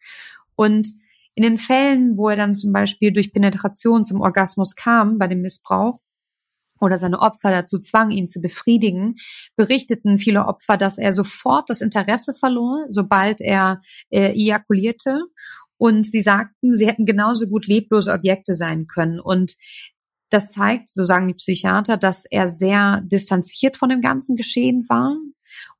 [0.55, 0.87] Und
[1.35, 5.41] in den Fällen, wo er dann zum Beispiel durch Penetration zum Orgasmus kam bei dem
[5.41, 5.99] Missbrauch,
[6.79, 9.15] oder seine Opfer dazu zwang, ihn zu befriedigen,
[9.55, 15.21] berichteten viele Opfer, dass er sofort das Interesse verlor, sobald er äh, ejakulierte.
[15.77, 19.19] Und sie sagten, sie hätten genauso gut leblose Objekte sein können.
[19.19, 19.55] Und
[20.29, 25.15] das zeigt, so sagen die Psychiater, dass er sehr distanziert von dem ganzen Geschehen war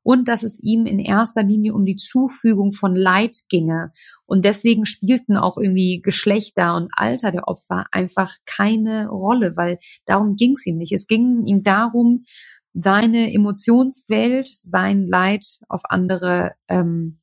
[0.04, 3.92] und dass es ihm in erster Linie um die Zufügung von Leid ginge.
[4.26, 10.36] Und deswegen spielten auch irgendwie Geschlechter und Alter der Opfer einfach keine Rolle, weil darum
[10.36, 10.94] ging es ihm nicht.
[10.94, 12.26] Es ging ihm darum,
[12.74, 17.20] seine Emotionswelt, sein Leid auf andere ähm,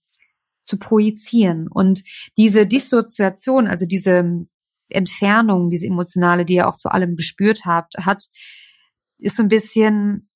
[0.64, 1.68] zu projizieren.
[1.68, 2.02] Und
[2.36, 4.46] diese Dissoziation, also diese
[4.88, 8.24] Entfernung, diese emotionale, die er auch zu allem gespürt hat, hat,
[9.18, 10.28] ist so ein bisschen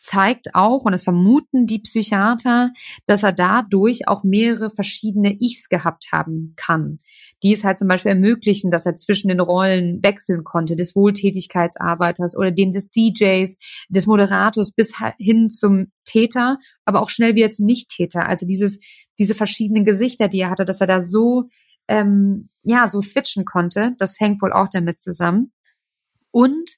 [0.00, 2.72] zeigt auch, und das vermuten die Psychiater,
[3.04, 7.00] dass er dadurch auch mehrere verschiedene Ichs gehabt haben kann,
[7.42, 12.34] die es halt zum Beispiel ermöglichen, dass er zwischen den Rollen wechseln konnte, des Wohltätigkeitsarbeiters
[12.36, 13.58] oder dem des DJs,
[13.90, 18.26] des Moderators bis hin zum Täter, aber auch schnell wieder zum Nicht-Täter.
[18.26, 18.80] Also dieses,
[19.18, 21.50] diese verschiedenen Gesichter, die er hatte, dass er da so,
[21.90, 25.52] ähm, ja, so switchen konnte, das hängt wohl auch damit zusammen.
[26.30, 26.70] Und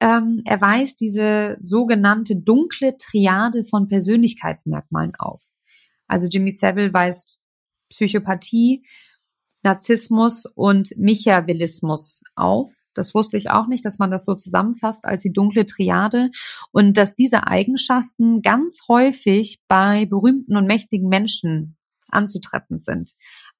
[0.00, 5.42] ähm, er weist diese sogenannte dunkle Triade von Persönlichkeitsmerkmalen auf.
[6.06, 7.40] Also Jimmy Savile weist
[7.90, 8.86] Psychopathie,
[9.62, 12.70] Narzissmus und Michaelismus auf.
[12.94, 16.30] Das wusste ich auch nicht, dass man das so zusammenfasst als die dunkle Triade
[16.70, 21.76] und dass diese Eigenschaften ganz häufig bei berühmten und mächtigen Menschen
[22.10, 23.12] anzutreffen sind.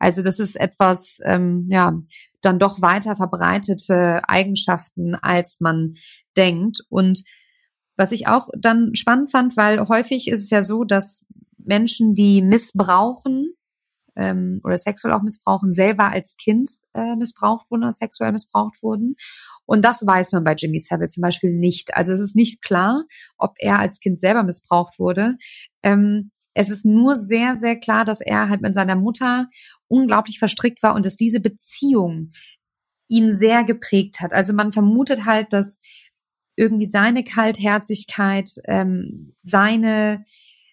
[0.04, 1.98] Also das ist etwas, ähm, ja,
[2.42, 5.94] dann doch weiter verbreitete Eigenschaften, als man
[6.36, 6.80] denkt.
[6.90, 7.24] Und
[7.96, 11.24] was ich auch dann spannend fand, weil häufig ist es ja so, dass
[11.56, 13.54] Menschen, die missbrauchen
[14.14, 19.16] ähm, oder sexuell auch missbrauchen, selber als Kind äh, missbraucht wurden oder sexuell missbraucht wurden.
[19.64, 21.96] Und das weiß man bei Jimmy Savile zum Beispiel nicht.
[21.96, 23.04] Also es ist nicht klar,
[23.38, 25.38] ob er als Kind selber missbraucht wurde.
[25.82, 29.48] Ähm, es ist nur sehr, sehr klar, dass er halt mit seiner Mutter
[29.94, 32.32] unglaublich verstrickt war und dass diese Beziehung
[33.08, 34.32] ihn sehr geprägt hat.
[34.32, 35.78] Also man vermutet halt, dass
[36.56, 40.24] irgendwie seine Kaltherzigkeit, ähm, seine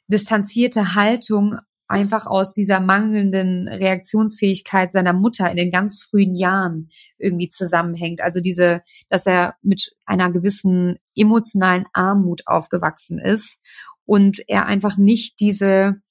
[0.07, 1.57] distanzierte Haltung
[1.87, 8.21] einfach aus dieser mangelnden Reaktionsfähigkeit seiner Mutter in den ganz frühen Jahren irgendwie zusammenhängt.
[8.21, 13.59] Also diese, dass er mit einer gewissen emotionalen Armut aufgewachsen ist
[14.05, 16.01] und er einfach nicht diese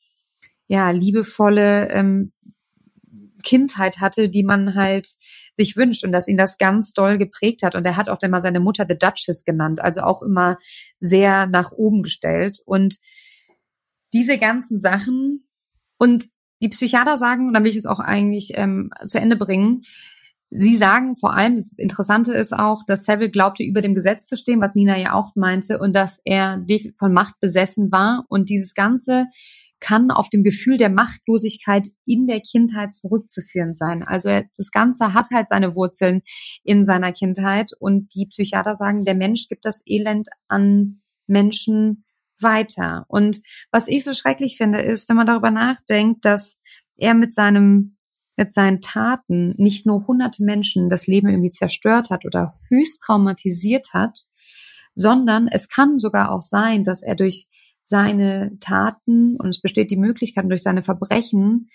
[0.69, 2.33] ja liebevolle ähm,
[3.41, 5.09] Kindheit hatte, die man halt
[5.57, 7.75] sich wünscht und dass ihn das ganz doll geprägt hat.
[7.75, 10.59] Und er hat auch immer seine Mutter The Duchess genannt, also auch immer
[10.99, 12.59] sehr nach oben gestellt.
[12.65, 12.97] Und
[14.13, 15.49] diese ganzen Sachen
[15.99, 16.27] und
[16.63, 19.83] die Psychiater sagen, und dann will ich es auch eigentlich ähm, zu Ende bringen,
[20.53, 24.37] Sie sagen vor allem, das Interessante ist auch, dass Savile glaubte, über dem Gesetz zu
[24.37, 26.65] stehen, was Nina ja auch meinte, und dass er
[26.99, 28.25] von Macht besessen war.
[28.29, 29.27] Und dieses Ganze
[29.81, 34.03] kann auf dem Gefühl der Machtlosigkeit in der Kindheit zurückzuführen sein.
[34.03, 36.23] Also das Ganze hat halt seine Wurzeln
[36.63, 42.05] in seiner Kindheit und die Psychiater sagen, der Mensch gibt das Elend an Menschen
[42.39, 43.05] weiter.
[43.09, 46.61] Und was ich so schrecklich finde, ist, wenn man darüber nachdenkt, dass
[46.97, 47.97] er mit seinem
[48.37, 53.89] mit seinen Taten nicht nur hunderte Menschen das Leben irgendwie zerstört hat oder höchst traumatisiert
[53.93, 54.21] hat,
[54.95, 57.49] sondern es kann sogar auch sein, dass er durch
[57.91, 61.69] seine Taten und es besteht die Möglichkeit durch seine Verbrechen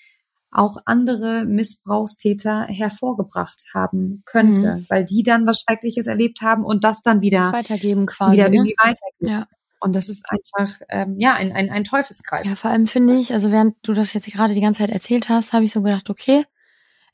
[0.50, 4.86] auch andere Missbrauchstäter hervorgebracht haben könnte, mhm.
[4.90, 8.38] weil die dann was Schreckliches erlebt haben und das dann wieder weitergeben quasi.
[8.38, 8.56] Wieder ne?
[8.56, 9.28] irgendwie weitergeben.
[9.28, 9.48] Ja.
[9.82, 12.48] Und das ist einfach ähm, ja ein, ein, ein Teufelskreis.
[12.48, 15.28] Ja, vor allem finde ich, also während du das jetzt gerade die ganze Zeit erzählt
[15.28, 16.46] hast, habe ich so gedacht, okay,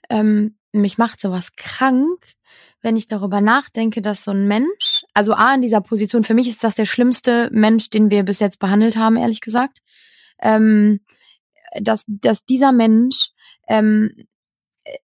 [0.09, 2.25] ähm, mich macht sowas krank,
[2.81, 6.47] wenn ich darüber nachdenke, dass so ein Mensch, also A in dieser Position, für mich
[6.47, 9.79] ist das der schlimmste Mensch, den wir bis jetzt behandelt haben, ehrlich gesagt,
[10.41, 11.01] ähm,
[11.79, 13.29] dass, dass dieser Mensch
[13.69, 14.11] ähm,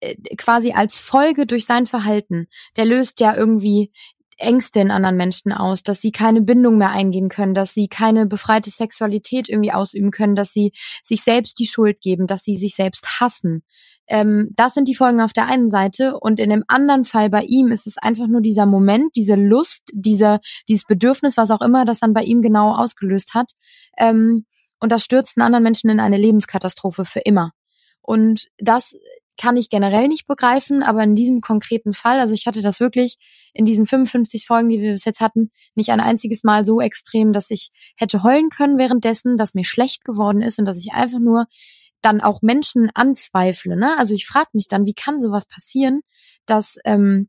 [0.01, 3.93] äh, quasi als Folge durch sein Verhalten, der löst ja irgendwie
[4.41, 8.27] Ängste in anderen Menschen aus, dass sie keine Bindung mehr eingehen können, dass sie keine
[8.27, 12.75] befreite Sexualität irgendwie ausüben können, dass sie sich selbst die Schuld geben, dass sie sich
[12.75, 13.63] selbst hassen.
[14.11, 17.45] Ähm, das sind die Folgen auf der einen Seite und in dem anderen Fall bei
[17.45, 21.85] ihm ist es einfach nur dieser Moment, diese Lust, dieser, dieses Bedürfnis, was auch immer
[21.85, 23.53] das dann bei ihm genau ausgelöst hat.
[23.97, 24.47] Ähm,
[24.81, 27.53] und das stürzt einen anderen Menschen in eine Lebenskatastrophe für immer.
[28.03, 28.97] Und das
[29.41, 33.17] kann ich generell nicht begreifen, aber in diesem konkreten Fall, also ich hatte das wirklich
[33.55, 37.33] in diesen 55 Folgen, die wir bis jetzt hatten, nicht ein einziges Mal so extrem,
[37.33, 41.21] dass ich hätte heulen können währenddessen, dass mir schlecht geworden ist und dass ich einfach
[41.21, 41.47] nur
[42.03, 43.77] dann auch Menschen anzweifle.
[43.77, 43.97] Ne?
[43.99, 46.01] Also ich frage mich dann, wie kann sowas passieren,
[46.47, 47.29] dass, ähm,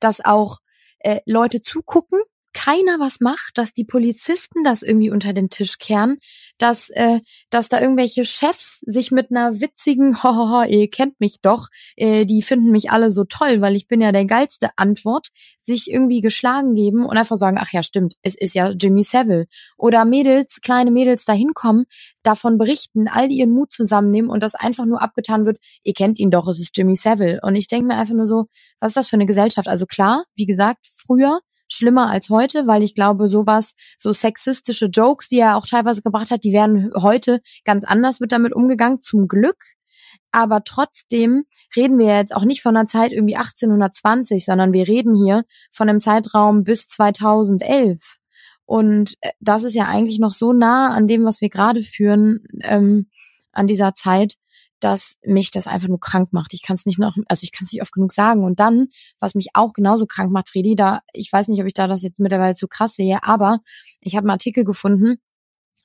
[0.00, 0.58] dass auch
[1.00, 2.20] äh, Leute zugucken
[2.52, 6.18] keiner was macht, dass die Polizisten das irgendwie unter den Tisch kehren,
[6.58, 7.20] dass, äh,
[7.50, 12.42] dass da irgendwelche Chefs sich mit einer witzigen, hohoho, ihr kennt mich doch, äh, die
[12.42, 15.28] finden mich alle so toll, weil ich bin ja der geilste Antwort,
[15.58, 19.46] sich irgendwie geschlagen geben und einfach sagen, ach ja, stimmt, es ist ja Jimmy Savile.
[19.76, 21.86] Oder Mädels, kleine Mädels da hinkommen,
[22.22, 26.30] davon berichten, all ihren Mut zusammennehmen und das einfach nur abgetan wird, ihr kennt ihn
[26.30, 27.40] doch, es ist Jimmy Savile.
[27.42, 28.46] Und ich denke mir einfach nur so,
[28.80, 29.68] was ist das für eine Gesellschaft?
[29.68, 31.40] Also klar, wie gesagt, früher
[31.72, 36.30] schlimmer als heute, weil ich glaube, sowas, so sexistische Jokes, die er auch teilweise gebracht
[36.30, 39.56] hat, die werden heute ganz anders mit damit umgegangen, zum Glück.
[40.32, 41.44] Aber trotzdem
[41.76, 45.88] reden wir jetzt auch nicht von einer Zeit irgendwie 1820, sondern wir reden hier von
[45.88, 48.16] einem Zeitraum bis 2011.
[48.64, 52.44] Und äh, das ist ja eigentlich noch so nah an dem, was wir gerade führen,
[52.62, 53.08] ähm,
[53.52, 54.34] an dieser Zeit,
[54.80, 56.54] dass mich das einfach nur krank macht.
[56.54, 58.44] Ich kann es nicht noch, also ich kann es nicht oft genug sagen.
[58.44, 61.74] Und dann, was mich auch genauso krank macht, Friedi, da, ich weiß nicht, ob ich
[61.74, 63.60] da das jetzt mittlerweile zu krass sehe, aber
[64.00, 65.18] ich habe einen Artikel gefunden,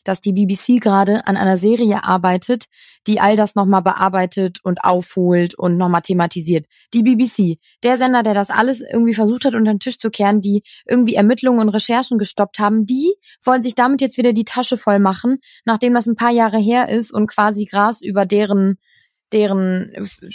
[0.05, 2.65] dass die BBC gerade an einer Serie arbeitet,
[3.07, 6.65] die all das nochmal bearbeitet und aufholt und nochmal thematisiert.
[6.93, 10.41] Die BBC, der Sender, der das alles irgendwie versucht hat, unter den Tisch zu kehren,
[10.41, 14.77] die irgendwie Ermittlungen und Recherchen gestoppt haben, die wollen sich damit jetzt wieder die Tasche
[14.77, 18.77] voll machen, nachdem das ein paar Jahre her ist und quasi Gras über deren
[19.33, 19.91] deren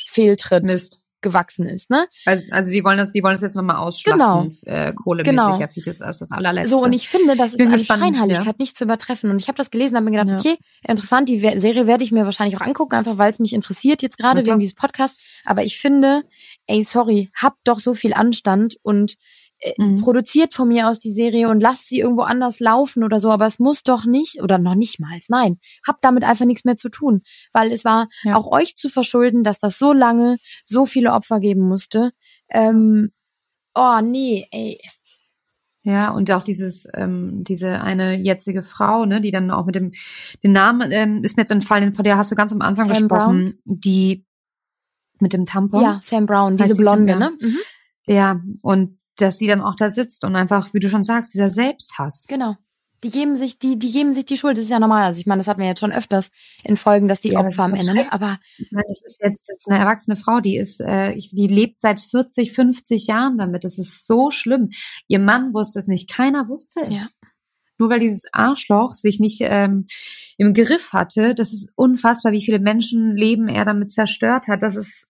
[0.07, 1.00] Fehltritt Mist.
[1.23, 2.07] Gewachsen ist, ne?
[2.25, 4.51] Also, also sie wollen das, die wollen das jetzt nochmal ausschlachten, genau.
[4.65, 5.59] äh, kohlemäßig, genau.
[5.59, 6.71] ja, das ist das allerletzte.
[6.71, 8.55] So, und ich finde, das ist eine Scheinheiligkeit ja.
[8.59, 9.31] nicht zu übertreffen.
[9.31, 10.37] Und ich habe das gelesen, habe mir gedacht, ja.
[10.39, 14.03] okay, interessant, die Serie werde ich mir wahrscheinlich auch angucken, einfach weil es mich interessiert,
[14.03, 15.21] jetzt gerade wegen dieses Podcasts.
[15.45, 16.23] Aber ich finde,
[16.67, 19.17] ey, sorry, habt doch so viel Anstand und
[19.77, 20.01] mhm.
[20.01, 23.47] produziert von mir aus die Serie und lasst sie irgendwo anders laufen oder so, aber
[23.47, 26.89] es muss doch nicht oder noch nicht mal, nein, habt damit einfach nichts mehr zu
[26.89, 28.37] tun, weil es war ja.
[28.37, 32.13] auch euch zu verschulden, dass das so lange so viele Opfer geben musste.
[32.51, 33.11] Ähm,
[33.75, 34.81] oh nee, ey.
[35.83, 39.93] Ja, und auch dieses, ähm, diese eine jetzige Frau, ne, die dann auch mit dem,
[40.43, 42.97] den Namen ähm, ist mir jetzt entfallen, von der hast du ganz am Anfang Sam
[42.97, 43.79] gesprochen, Brown.
[43.79, 44.27] die
[45.21, 45.83] mit dem Tampon.
[45.83, 47.31] Ja, Sam Brown, diese Blonde, ne?
[47.41, 47.59] Mhm.
[48.07, 51.49] Ja, und dass die dann auch da sitzt und einfach, wie du schon sagst, dieser
[51.49, 52.27] Selbsthass.
[52.29, 52.57] Genau.
[53.03, 54.59] Die geben sich, die, die geben sich die Schuld.
[54.59, 55.05] Das ist ja normal.
[55.05, 56.31] Also ich meine, das hatten wir jetzt schon öfters
[56.65, 58.13] in Folgen, dass die ja, Opfer am Ende, ne?
[58.13, 61.79] Aber ich meine, das ist jetzt, jetzt eine erwachsene Frau, die ist, äh, die lebt
[61.79, 63.65] seit 40, 50 Jahren damit.
[63.65, 64.71] Das ist so schlimm.
[65.09, 66.91] Ihr Mann wusste es nicht, keiner wusste es.
[67.23, 67.29] Ja.
[67.79, 69.87] Nur weil dieses Arschloch sich nicht ähm,
[70.37, 74.63] im Griff hatte, das ist unfassbar, wie viele Menschenleben er damit zerstört hat.
[74.63, 75.09] Das ist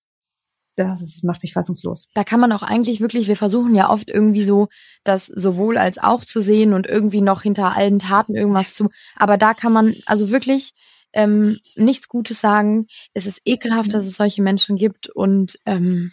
[0.77, 2.09] das, macht mich fassungslos.
[2.15, 4.69] Da kann man auch eigentlich wirklich, wir versuchen ja oft irgendwie so,
[5.05, 8.91] das sowohl als auch zu sehen und irgendwie noch hinter allen Taten irgendwas zu.
[9.17, 10.73] Aber da kann man also wirklich
[11.13, 12.87] ähm, nichts Gutes sagen.
[13.15, 16.13] Es ist ekelhaft, dass es solche Menschen gibt und ähm,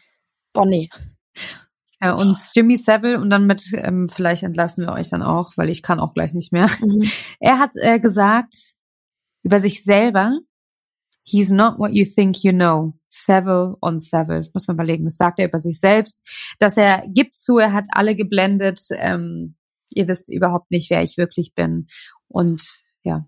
[0.53, 0.89] boah, nee.
[2.01, 5.69] Ja, und Jimmy Savile und dann mit, ähm, vielleicht entlassen wir euch dann auch, weil
[5.69, 6.69] ich kann auch gleich nicht mehr.
[6.79, 7.09] Mhm.
[7.39, 8.53] Er hat äh, gesagt
[9.41, 10.37] über sich selber,
[11.23, 12.93] he's not what you think you know.
[13.09, 14.49] Seville on Seville.
[14.53, 16.21] Muss man überlegen, das sagt er über sich selbst.
[16.59, 18.79] Dass er gibt zu, er hat alle geblendet.
[18.91, 19.55] Ähm,
[19.89, 21.87] ihr wisst überhaupt nicht, wer ich wirklich bin.
[22.27, 22.61] Und
[23.03, 23.27] ja,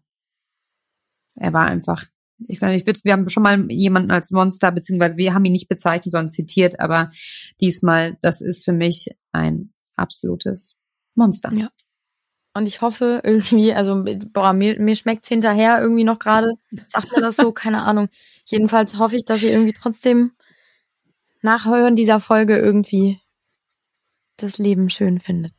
[1.36, 2.06] er war einfach,
[2.48, 5.68] ich weiß nicht, wir haben schon mal jemanden als Monster, beziehungsweise wir haben ihn nicht
[5.68, 7.12] bezeichnet, sondern zitiert, aber
[7.60, 10.78] diesmal, das ist für mich ein absolutes
[11.16, 11.52] Monster.
[11.54, 11.70] Ja.
[12.54, 16.54] Und ich hoffe irgendwie, also boah, mir, mir schmeckt's hinterher irgendwie noch gerade.
[16.88, 17.52] Sagt man das so?
[17.54, 18.10] Keine Ahnung.
[18.45, 20.32] Jedenfalls hoffe ich, dass ihr irgendwie trotzdem
[21.41, 23.20] nachhören dieser Folge irgendwie
[24.38, 25.54] das Leben schön findet.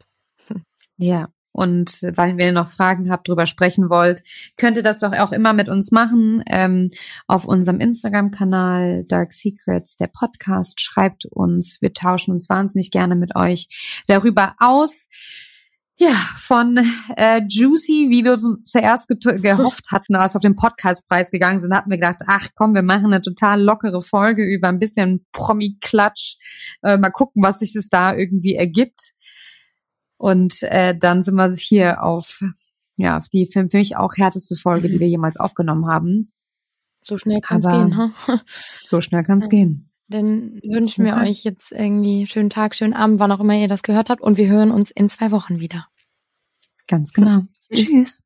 [1.02, 4.22] Ja, Und wenn ihr noch Fragen habt, drüber sprechen wollt,
[4.58, 6.44] könnt ihr das doch auch immer mit uns machen.
[6.46, 6.90] Ähm,
[7.26, 11.80] auf unserem Instagram-Kanal Dark Secrets, der Podcast, schreibt uns.
[11.80, 15.08] Wir tauschen uns wahnsinnig gerne mit euch darüber aus.
[16.00, 16.78] Ja, von
[17.14, 21.74] äh, Juicy, wie wir uns zuerst gehofft hatten, als wir auf den Podcastpreis gegangen sind,
[21.74, 26.38] hatten wir gedacht, ach komm, wir machen eine total lockere Folge über ein bisschen Promi-Klatsch.
[26.82, 29.12] Äh, mal gucken, was sich das da irgendwie ergibt.
[30.16, 32.40] Und äh, dann sind wir hier auf,
[32.96, 36.32] ja, auf die für mich auch härteste Folge, die wir jemals aufgenommen haben.
[37.04, 38.10] So schnell kann es gehen, ha?
[38.80, 39.50] So schnell kann es ja.
[39.50, 39.90] gehen.
[40.08, 43.82] Dann wünschen wir euch jetzt irgendwie schönen Tag, schönen Abend, wann auch immer ihr das
[43.82, 44.20] gehört habt.
[44.22, 45.86] Und wir hören uns in zwei Wochen wieder.
[46.90, 47.42] Ganz genau.
[47.60, 47.88] Tschüss.
[47.88, 48.22] Tschüss.